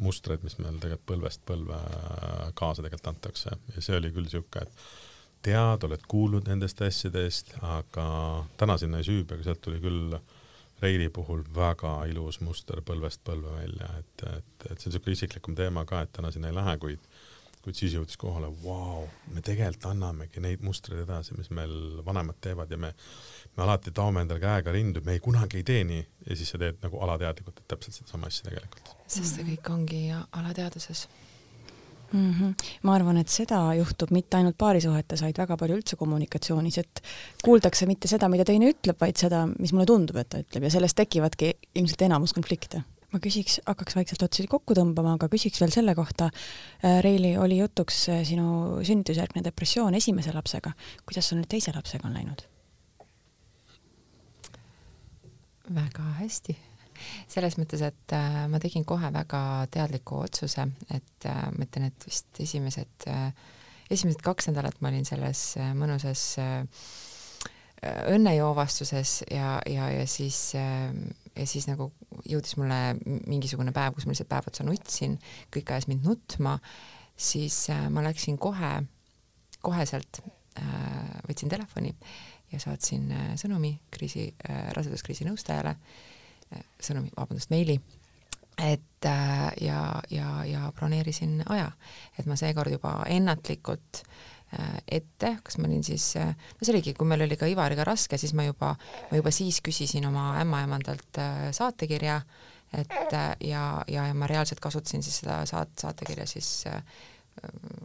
[0.02, 4.64] mustreid, mis meil tegelikult põlvest põlve äh, kaasa tegelikult antakse ja see oli küll niisugune,
[4.64, 8.08] et tead, oled kuulnud nendest asjadest, aga
[8.58, 10.37] täna sinna ei süübi, aga sealt tuli küll äh,
[10.82, 15.58] Reili puhul väga ilus muster põlvest põlve välja, et, et, et see on niisugune isiklikum
[15.58, 17.08] teema ka, et täna sinna ei lähe, kuid
[17.68, 19.02] kuid siis jõudis kohale, vau,
[19.34, 22.92] me tegelikult annamegi neid mustreid edasi, mis meil vanemad teevad ja me,
[23.56, 26.60] me alati taome endale käega rindu, me ei kunagi ei tee nii ja siis sa
[26.62, 28.94] teed nagu alateadlikult, et täpselt sedasama asja tegelikult.
[29.06, 31.08] sest see kõik ongi alateadvuses
[32.12, 32.32] mm.
[32.32, 32.68] -hmm.
[32.82, 37.02] ma arvan, et seda juhtub mitte ainult paarisuhetes, vaid väga palju üldse kommunikatsioonis, et
[37.44, 40.70] kuuldakse mitte seda, mida teine ütleb, vaid seda, mis mulle tundub, et ta ütleb ja
[40.76, 42.84] sellest tekivadki ilmselt enamus konflikte.
[43.08, 46.28] ma küsiks, hakkaks vaikselt otsi kokku tõmbama, aga küsiks veel selle kohta,
[46.84, 50.74] äh, Reili, oli jutuks äh, sinu sünnitusjärgne depressioon esimese lapsega,
[51.06, 52.44] kuidas sul nüüd teise lapsega on läinud?
[55.68, 56.56] väga hästi
[57.30, 59.42] selles mõttes, et äh, ma tegin kohe väga
[59.74, 63.30] teadliku otsuse, et äh, ma ütlen, et vist esimesed äh,,
[63.90, 66.36] esimesed kaks nädalat ma olin selles mõnusas
[67.78, 71.86] õnnejoovastuses ja, ja, ja siis ja siis nagu
[72.26, 72.98] jõudis mulle
[73.30, 75.14] mingisugune päev, kus ma lihtsalt päev otsa nutsin,
[75.54, 76.56] kõik ajas mind nutma,
[77.16, 78.72] siis ma läksin kohe,
[79.62, 80.20] koheselt
[81.28, 81.94] võtsin telefoni
[82.52, 84.26] ja saatsin sõnumi kriisi
[84.74, 85.76] raseduskriisi nõustajale
[86.80, 87.78] sõnumi, vabandust, meili,
[88.58, 91.70] et äh, ja, ja, ja broneerisin aja,
[92.18, 96.96] et ma seekord juba ennatlikult äh, ette, kas ma olin siis, äh, no see oligi,
[96.98, 98.74] kui meil oli ka Ivariga raske, siis ma juba,
[99.10, 101.22] ma juba siis küsisin oma ämmaemandalt
[101.54, 102.18] saatekirja,
[102.78, 106.66] et ja, ja, ja ma reaalselt kasutasin siis seda saat-, saatekirja siis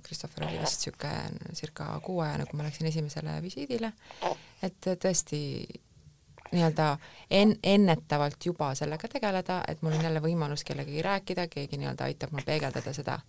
[0.04, 3.94] Christopher oli vist niisugune circa kuuajane, kui ma läksin esimesele visiidile,
[4.66, 5.40] et tõesti
[6.54, 6.88] nii-öelda
[7.30, 12.34] en-, ennetavalt juba sellega tegeleda, et mul on jälle võimalus kellegagi rääkida, keegi nii-öelda aitab
[12.36, 13.20] mul peegeldada seda,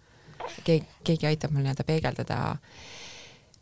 [0.65, 2.39] keegi, keegi aitab mul nii-öelda peegeldada,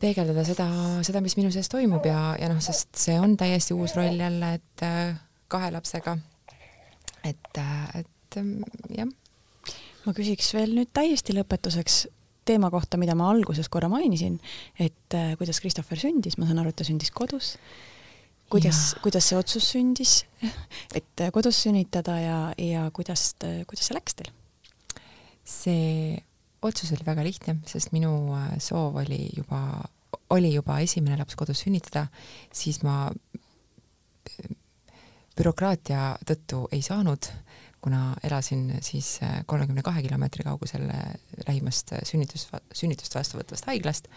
[0.01, 0.67] peegeldada seda,
[1.07, 4.53] seda, mis minu sees toimub ja, ja noh, sest see on täiesti uus roll jälle,
[4.59, 5.15] et äh,
[5.51, 6.17] kahe lapsega,
[7.23, 8.59] et, äh, et ähm,
[8.91, 9.07] jah.
[10.03, 12.03] ma küsiks veel nüüd täiesti lõpetuseks
[12.43, 14.35] teema kohta, mida ma alguses korra mainisin,
[14.79, 17.55] et äh, kuidas Christopher sündis, ma saan aru, et ta sündis kodus
[18.53, 20.19] kuidas, kuidas see otsus sündis,
[20.97, 24.33] et kodus sünnitada ja, ja kuidas, kuidas see läks teil?
[25.43, 26.15] see
[26.63, 29.83] otsus oli väga lihtne, sest minu äh, soov oli juba,
[30.35, 32.05] oli juba esimene laps kodus sünnitada,
[32.53, 34.53] siis ma äh,
[35.35, 37.27] bürokraatia tõttu ei saanud,
[37.83, 40.87] kuna elasin siis äh, kolmekümne kahe kilomeetri kaugusel
[41.47, 44.07] lähimast sünnitus, sünnitust vastuvõtvast haiglast.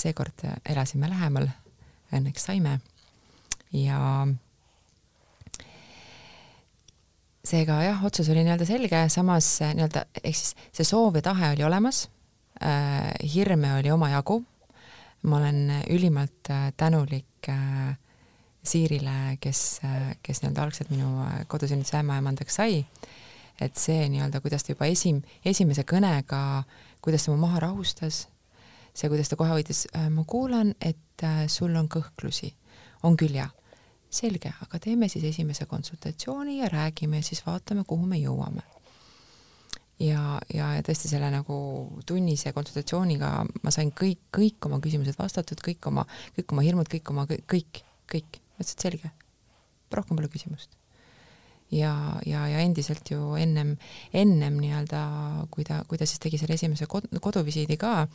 [0.00, 1.44] seekord elasime lähemal,
[2.16, 2.78] õnneks saime
[3.72, 4.26] ja
[7.48, 11.64] seega jah, otsus oli nii-öelda selge, samas nii-öelda ehk siis see soov ja tahe oli
[11.66, 12.06] olemas.
[12.58, 14.40] Äh,, hirme oli omajagu,
[15.30, 15.60] ma olen
[15.94, 17.96] ülimalt äh, tänulik äh,
[18.68, 19.80] Siirile, kes
[20.22, 22.82] kes nii-öelda algselt minu kodusünnituse ämmaemandaks sai,
[23.62, 26.64] et see nii-öelda, kuidas ta juba esim-, esimese kõnega,
[27.00, 28.26] kuidas ta mu maha rahustas,
[28.92, 32.50] see, kuidas ta kohe äh,, ma kuulan, et sul on kõhklusi,
[33.06, 33.54] on küll jah
[34.10, 38.62] selge, aga teeme siis esimese konsultatsiooni ja räägime, siis vaatame, kuhu me jõuame.
[40.00, 41.54] ja, ja, ja tõesti selle nagu
[42.06, 43.30] tunnise konsultatsiooniga
[43.62, 46.06] ma sain kõik, kõik oma küsimused vastatud, kõik oma,
[46.38, 49.12] kõik oma hirmud, kõik oma, kõik, kõik, ma ütlesin, et selge,
[49.92, 50.70] rohkem pole küsimust.
[51.70, 51.92] ja,
[52.24, 53.76] ja, ja endiselt ju ennem,
[54.12, 55.02] ennem nii-öelda,
[55.50, 58.06] kui ta, kui ta siis tegi selle esimese kod, koduvisiidi ka,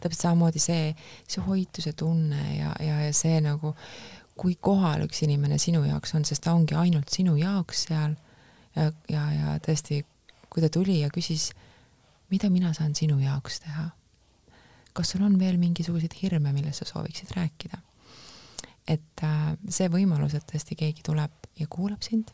[0.00, 0.94] täpselt samamoodi see,
[1.28, 3.74] see hoituse tunne ja, ja, ja see nagu
[4.42, 8.16] kui kohal üks inimene sinu jaoks on, sest ta ongi ainult sinu jaoks seal.
[8.74, 10.00] Ja, ja, ja tõesti,
[10.50, 11.50] kui ta tuli ja küsis,
[12.32, 13.90] mida mina saan sinu jaoks teha,
[14.96, 17.80] kas sul on veel mingisuguseid hirme, millest sa sooviksid rääkida?
[18.90, 22.32] et äh, see võimalus, et tõesti keegi tuleb ja kuulab sind.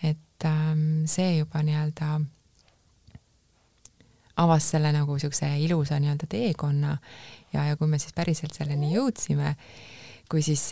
[0.00, 2.20] Et ähm, see juba nii-öelda
[4.40, 6.96] avas selle nagu niisuguse ilusa nii-öelda teekonna.
[7.52, 9.54] Ja, ja kui me siis päriselt selleni jõudsime,
[10.30, 10.70] kui siis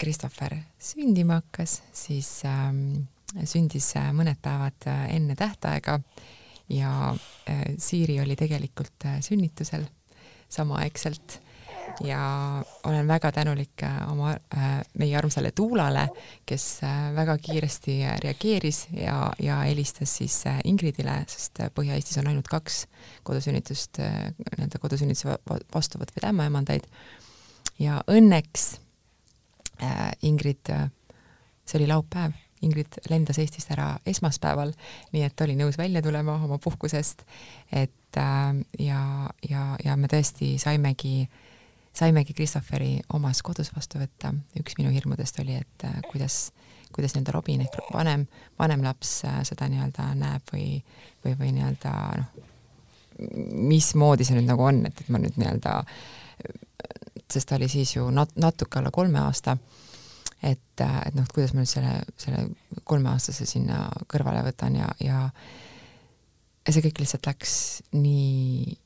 [0.00, 3.04] Christopher sündima hakkas, siis ähm,
[3.48, 5.98] sündis äh, mõned päevad äh, enne tähtaega
[6.72, 7.12] ja
[7.48, 9.86] äh, Siiri oli tegelikult sünnitusel
[10.52, 11.40] samaaegselt
[12.04, 12.20] ja
[12.88, 14.30] olen väga tänulik oma,
[14.98, 16.06] meie armsale Tuulale,
[16.46, 16.64] kes
[17.16, 22.84] väga kiiresti reageeris ja, ja helistas siis Ingridile, sest Põhja-Eestis on ainult kaks
[23.26, 25.36] kodusünnitust, nii-öelda kodusünnituse
[25.74, 26.86] vastu võtvaid ämmaemandaid.
[27.82, 28.68] Ja õnneks
[30.22, 30.68] Ingrid,
[31.66, 34.70] see oli laupäev Ingrid lendas Eestist ära esmaspäeval,
[35.12, 37.24] nii et oli nõus välja tulema oma puhkusest,
[37.72, 39.02] et äh, ja,
[39.48, 41.26] ja, ja me tõesti saimegi,
[41.98, 44.32] saimegi Christopheri omas kodus vastu võtta.
[44.58, 46.52] üks minu hirmudest oli, et äh, kuidas,
[46.94, 48.28] kuidas nii-öelda Robin ehk vanem,
[48.58, 50.78] vanem laps äh, seda nii-öelda näeb või,
[51.24, 52.48] või, või nii-öelda noh,
[53.72, 55.80] mismoodi see nüüd nagu on, et, et ma nüüd nii-öelda,
[57.32, 59.56] sest ta oli siis ju nat-, natuke alla kolme aasta.
[60.42, 62.46] et, et noh, et kuidas ma nüüd selle, selle
[62.84, 65.28] kolmeaastase sinna kõrvale võtan ja, ja
[66.62, 67.54] ja see kõik lihtsalt läks
[67.94, 68.76] nii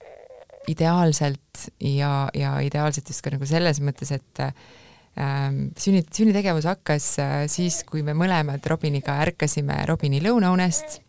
[0.73, 7.35] ideaalselt ja, ja ideaalselt just ka nagu selles mõttes, et ähm, sünni, sünnitegevus hakkas äh,
[7.53, 11.01] siis, kui me mõlemad Robiniga ärkasime Robini lõunaunest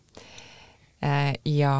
[1.03, 1.73] äh, ja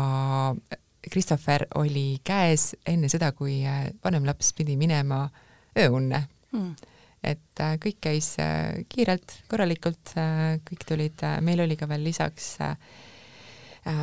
[1.08, 5.28] Christopher oli käes enne seda, kui äh, vanem laps pidi minema
[5.78, 6.28] ööunne.
[6.52, 6.76] Mm
[7.26, 12.58] et äh, kõik käis äh, kiirelt, korralikult, äh, kõik tulid, meil oli ka veel lisaks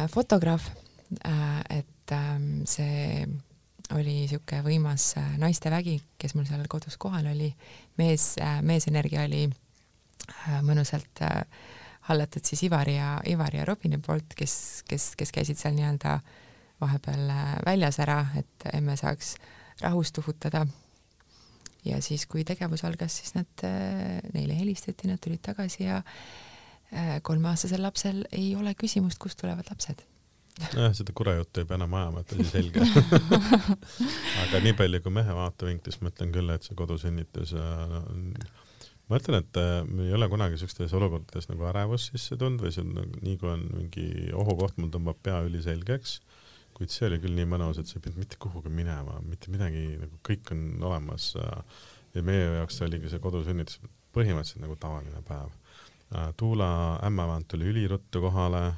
[0.09, 0.65] fotograaf,
[1.21, 3.27] et ähm, see
[3.93, 7.51] oli niisugune võimas naistevägi, kes mul seal kodus kohal oli,
[8.01, 8.31] mees,
[8.65, 9.43] meesenergia oli
[10.65, 11.21] mõnusalt
[12.09, 14.57] hallatud siis Ivari ja, Ivari ja Robini poolt, kes,
[14.89, 16.17] kes, kes käisid seal nii-öelda
[16.81, 17.29] vahepeal
[17.69, 19.35] väljas ära, et emme saaks
[19.85, 20.65] rahus tuhutada
[21.85, 27.21] ja siis, kui tegevus algas, siis nad, äh, neile helistati, nad tulid tagasi ja äh,
[27.23, 30.05] kolmeaastasel lapsel ei ole küsimust, kust tulevad lapsed.
[30.77, 32.85] Nojah, seda kurejuttu ei pea enam ajama, et asi selge.
[34.45, 37.97] Aga nii palju kui mehe vaatevinklist ma ütlen küll, et see kodusünnitus äh,
[39.11, 39.61] ma ütlen, et
[39.91, 43.41] me ei ole kunagi siukestes olukordades nagu ärevust sisse tulnud või see on nagu, nii
[43.41, 46.21] kui on mingi ohukoht, mul tõmbab pea üliselgeks
[46.75, 49.85] kuid see oli küll nii mõnus, et sa ei pidanud mitte kuhugi minema, mitte midagi,
[50.01, 51.35] nagu kõik on olemas.
[52.15, 53.81] ja meie jaoks oligi see kodusünnitus
[54.15, 55.55] põhimõtteliselt nagu tavaline päev.
[56.39, 56.69] Tuula
[57.03, 58.69] ämmaemand tuli üliruttu kohale,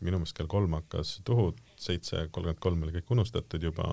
[0.00, 3.88] minu meelest kell kolm hakkas tuhud, seitse kolmkümmend kolm oli kõik unustatud juba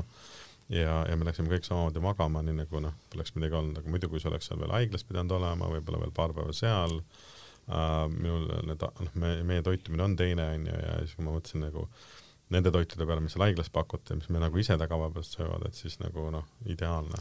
[0.69, 4.11] ja, ja me läksime kõik samamoodi magama, nii nagu noh, poleks midagi olnud, aga muidu,
[4.11, 8.45] kui sa oleks seal veel haiglas pidanud olema, võib-olla veel paar päeva seal äh,, minul
[8.69, 12.05] need, noh, me, meie toitumine on teine, onju, ja siis ma mõtlesin nagu äh,
[12.53, 15.97] nende toitude peale, mis seal haiglas pakuti, mis me nagu ise tagavapärast söövad, et siis
[15.99, 17.19] nagu noh, ideaalne.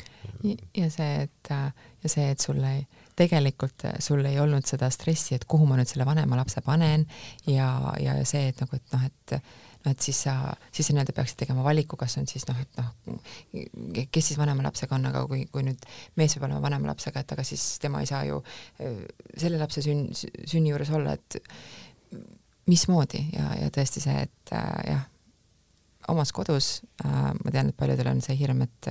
[0.76, 2.84] ja see, et ja see, et sul ei,
[3.18, 7.06] tegelikult sul ei olnud seda stressi, et kuhu ma nüüd selle vanema lapse panen
[7.50, 7.70] ja,
[8.02, 10.36] ja see, et nagu, et noh, et noh, et siis sa,
[10.70, 13.18] siis sa nii-öelda peaksid tegema valiku, kas on siis noh, et noh,
[14.12, 17.34] kes siis vanema lapsega on, aga kui, kui nüüd mees peab olema vanema lapsega, et
[17.34, 18.38] aga siis tema ei saa ju
[18.78, 19.02] äh,
[19.34, 21.40] selle lapse sünn, sünni juures olla, et
[22.70, 25.04] mismoodi ja, ja tõesti see, et äh, jah
[26.12, 26.68] omas kodus
[27.04, 28.88] äh,, ma tean, et paljudel on see hirm, et,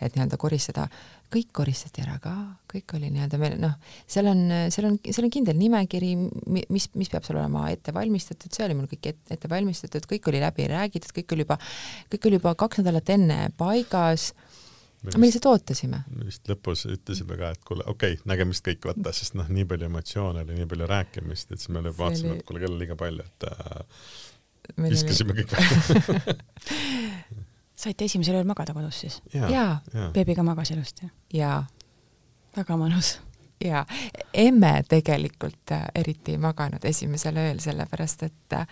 [0.00, 0.86] et nii-öelda koristada,
[1.30, 2.34] kõik koristati ära ka,
[2.70, 3.76] kõik oli nii-öelda meil noh,
[4.10, 4.44] seal on,
[4.74, 6.12] seal on, seal on kindel nimekiri,
[6.50, 10.30] mis, mis peab seal olema ette valmistatud, see oli mul kõik ette, ette valmistatud, kõik
[10.32, 11.60] oli läbi räägitud, kõik oli juba,
[12.12, 14.32] kõik oli juba kaks nädalat enne paigas
[15.02, 16.02] me, me lihtsalt ootasime.
[16.26, 19.88] vist lõpus ütlesime ka, et kuule, okei okay,, nägemist kõik võtta, sest noh, nii palju
[19.88, 22.98] emotsioone oli, nii palju rääkimist, et siis me vaatasime oli..., et kuule, kell on liiga
[23.00, 24.02] palju, et äh,
[24.76, 26.40] viskasime kõik välja
[27.80, 29.18] saite esimesel ööl magada kodus siis?
[29.34, 29.80] jaa.
[30.14, 31.08] beebiga magas ilusti?
[31.34, 31.62] jaa.
[32.56, 33.14] väga mõnus.
[33.64, 33.84] jaa,
[34.34, 38.66] emme tegelikult äh, eriti ei maganud esimesel ööl, sellepärast et äh,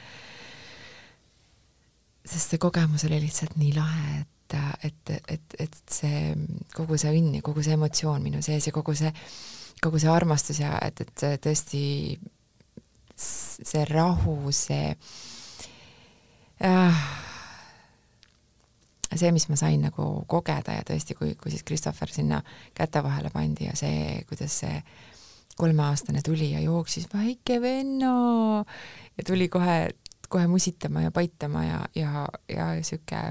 [2.29, 6.35] sest see kogemus oli lihtsalt nii lahe, et, äh, et, et, et see
[6.77, 9.13] kogu see õnn ja kogu see emotsioon minu sees ja kogu see,
[9.85, 11.85] kogu see armastus ja et, et tõesti
[13.19, 14.93] see rahu, see
[19.17, 22.43] see, mis ma sain nagu kogeda ja tõesti, kui, kui siis Christopher sinna
[22.77, 24.83] käte vahele pandi ja see, kuidas see
[25.59, 28.13] kolmeaastane tuli ja jooksis väike venna
[29.19, 29.89] ja tuli kohe,
[30.29, 33.23] kohe musitama ja paitama ja, ja, ja sihuke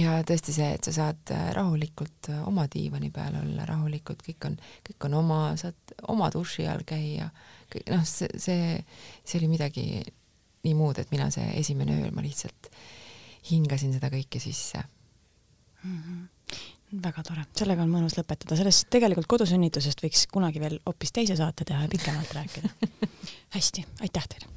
[0.00, 5.08] ja tõesti see, et sa saad rahulikult oma diivani peal olla, rahulikult, kõik on, kõik
[5.08, 7.30] on oma, saad oma duši all käia,
[7.92, 8.76] noh, see, see,
[9.22, 9.86] see oli midagi
[10.64, 12.70] nii muud, et mina see esimene öö, ma lihtsalt
[13.50, 14.84] hingasin seda kõike sisse.
[15.84, 15.98] Mm.
[15.98, 16.22] -hmm
[17.02, 21.66] väga tore, sellega on mõnus lõpetada, sellest tegelikult kodusünnitusest võiks kunagi veel hoopis teise saate
[21.66, 22.70] teha ja pikemalt rääkida.
[23.56, 24.54] Hästi, aitäh teile!